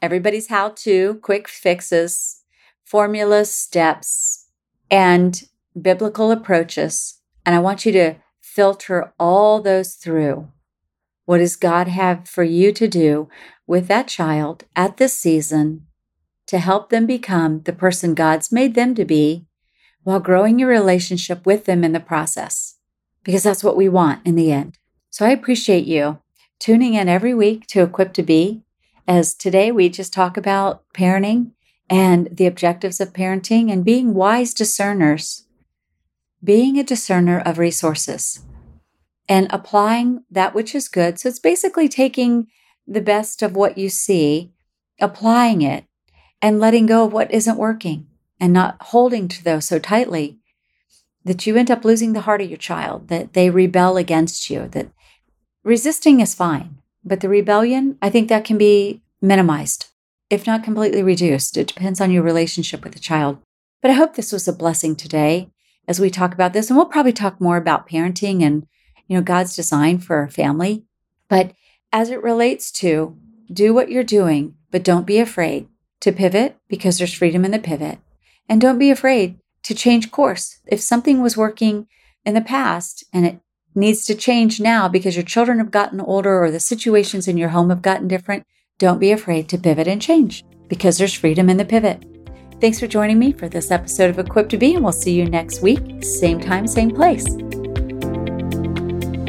everybody's 0.02 0.50
how 0.50 0.70
to, 0.70 1.16
quick 1.24 1.48
fixes, 1.48 2.44
formulas, 2.84 3.54
steps, 3.54 4.48
and 4.92 5.44
biblical 5.82 6.32
approaches. 6.32 7.20
And 7.46 7.56
I 7.56 7.60
want 7.60 7.86
you 7.86 7.92
to 7.94 8.16
filter 8.58 9.13
all 9.20 9.62
those 9.62 9.93
through. 9.93 10.48
What 11.26 11.38
does 11.38 11.56
God 11.56 11.88
have 11.88 12.28
for 12.28 12.43
you 12.43 12.72
to 12.72 12.88
do 12.88 13.30
with 13.67 13.88
that 13.88 14.08
child 14.08 14.63
at 14.76 14.98
this 14.98 15.13
season 15.13 15.86
to 16.48 16.58
help 16.58 16.89
them 16.89 17.06
become 17.06 17.62
the 17.62 17.72
person 17.72 18.15
God's 18.15 18.52
made 18.52 18.74
them 18.74 18.96
to 18.96 19.06
be 19.06 19.46
while 20.02 20.20
growing 20.20 20.58
your 20.58 20.70
relationship 20.70 21.46
with 21.46 21.65
them 21.65 21.84
in 21.84 21.91
the 21.91 22.00
process? 22.00 22.78
Because 23.24 23.43
that's 23.43 23.63
what 23.63 23.78
we 23.78 23.88
want 23.88 24.26
in 24.26 24.34
the 24.34 24.52
end. 24.52 24.80
So 25.12 25.24
I 25.24 25.30
appreciate 25.30 25.86
you 25.86 26.17
tuning 26.58 26.96
in 26.96 27.08
every 27.08 27.36
week 27.36 27.67
to 27.67 27.84
Equipped 27.84 28.15
to 28.15 28.24
Be. 28.24 28.63
As 29.08 29.36
today 29.36 29.72
we 29.72 29.88
just 29.88 30.12
talk 30.12 30.36
about 30.36 30.82
parenting 30.96 31.52
and 31.91 32.28
the 32.32 32.48
objectives 32.48 33.00
of 33.00 33.13
parenting 33.13 33.72
and 33.72 33.86
being 33.86 34.15
wise 34.15 34.56
discerners, 34.56 35.46
being 36.43 36.80
a 36.80 36.84
discerner 36.84 37.39
of 37.39 37.60
resources 37.60 38.41
and 39.30 39.48
applying 39.50 40.24
that 40.32 40.54
which 40.54 40.74
is 40.74 40.88
good. 40.88 41.20
So 41.20 41.30
it's 41.30 41.40
basically 41.40 41.90
taking 41.90 42.48
the 42.86 43.02
best 43.02 43.42
of 43.42 43.56
what 43.56 43.78
you 43.78 43.90
see, 43.90 44.54
applying 45.00 45.62
it, 45.62 45.86
and 46.42 46.60
letting 46.60 46.86
go 46.86 47.06
of 47.06 47.13
what 47.13 47.32
isn't 47.32 47.58
working 47.58 48.08
and 48.40 48.54
not 48.54 48.78
holding 48.80 49.28
to 49.28 49.44
those 49.44 49.66
so 49.66 49.80
tightly 49.80 50.40
that 51.26 51.46
you 51.46 51.58
end 51.58 51.70
up 51.70 51.84
losing 51.84 52.13
the 52.13 52.22
heart 52.22 52.42
of 52.42 52.50
your 52.50 52.58
child, 52.58 53.10
that 53.10 53.34
they 53.34 53.50
rebel 53.50 53.98
against 53.98 54.50
you, 54.50 54.68
that 54.70 54.90
resisting 55.63 56.22
is 56.22 56.34
fine, 56.34 56.78
but 57.04 57.20
the 57.20 57.28
rebellion, 57.28 57.98
I 58.02 58.10
think 58.10 58.30
that 58.30 58.46
can 58.46 58.58
be 58.58 59.02
minimized, 59.22 59.88
if 60.30 60.48
not 60.48 60.63
completely 60.63 61.04
reduced. 61.04 61.58
It 61.58 61.68
depends 61.68 62.00
on 62.00 62.12
your 62.12 62.24
relationship 62.24 62.84
with 62.84 62.94
the 62.94 63.00
child. 63.00 63.40
But 63.82 63.92
I 63.92 63.96
hope 63.96 64.16
this 64.16 64.32
was 64.32 64.48
a 64.48 64.54
blessing 64.54 64.96
today 64.96 65.50
as 65.88 66.00
we 66.00 66.10
talk 66.10 66.34
about 66.34 66.54
this. 66.54 66.70
And 66.70 66.78
we'll 66.78 66.86
probably 66.86 67.13
talk 67.13 67.42
more 67.42 67.58
about 67.58 67.90
parenting 67.90 68.42
and, 68.42 68.66
you 69.08 69.17
know, 69.17 69.24
God's 69.24 69.56
design 69.56 70.00
for 70.00 70.17
our 70.17 70.30
family. 70.30 70.84
But 71.30 71.54
as 71.91 72.10
it 72.10 72.22
relates 72.22 72.72
to 72.74 73.17
do 73.52 73.74
what 73.74 73.89
you're 73.89 74.04
doing, 74.04 74.56
but 74.72 74.84
don't 74.84 75.08
be 75.08 75.20
afraid 75.20 75.67
to 76.02 76.12
pivot 76.12 76.58
because 76.67 76.98
there's 76.98 77.13
freedom 77.13 77.46
in 77.46 77.52
the 77.52 77.60
pivot. 77.60 78.00
And 78.50 78.62
don't 78.62 78.80
be 78.80 78.91
afraid 78.91 79.39
to 79.63 79.74
change 79.74 80.12
course. 80.12 80.60
If 80.67 80.80
something 80.80 81.22
was 81.22 81.38
working 81.38 81.88
in 82.26 82.34
the 82.34 82.41
past 82.41 83.04
and 83.13 83.26
it 83.26 83.39
needs 83.76 84.06
to 84.06 84.15
change 84.15 84.60
now 84.60 84.88
because 84.88 85.15
your 85.15 85.26
children 85.26 85.60
have 85.60 85.72
gotten 85.72 86.02
older 86.02 86.41
or 86.41 86.52
the 86.52 86.60
situations 86.60 87.28
in 87.28 87.38
your 87.38 87.50
home 87.50 87.70
have 87.70 87.82
gotten 87.82 88.08
different, 88.08 88.46
don't 88.80 89.00
be 89.00 89.12
afraid 89.12 89.50
to 89.50 89.58
pivot 89.58 89.88
and 89.88 90.02
change 90.02 90.43
because 90.67 90.98
there's 90.98 91.13
freedom 91.13 91.50
in 91.50 91.58
the 91.58 91.65
pivot. 91.65 92.06
Thanks 92.60 92.80
for 92.80 92.88
joining 92.88 93.20
me 93.20 93.34
for 93.34 93.48
this 93.48 93.72
episode 93.72 94.10
of 94.10 94.20
Equipped 94.20 94.50
to 94.50 94.58
Be, 94.58 94.74
and 94.74 94.84
we'll 94.84 94.91
see 94.91 95.13
you 95.13 95.26
next 95.26 95.62
week, 95.62 96.04
same 96.04 96.39
time, 96.39 96.65
same 96.65 96.91
place. 96.91 97.26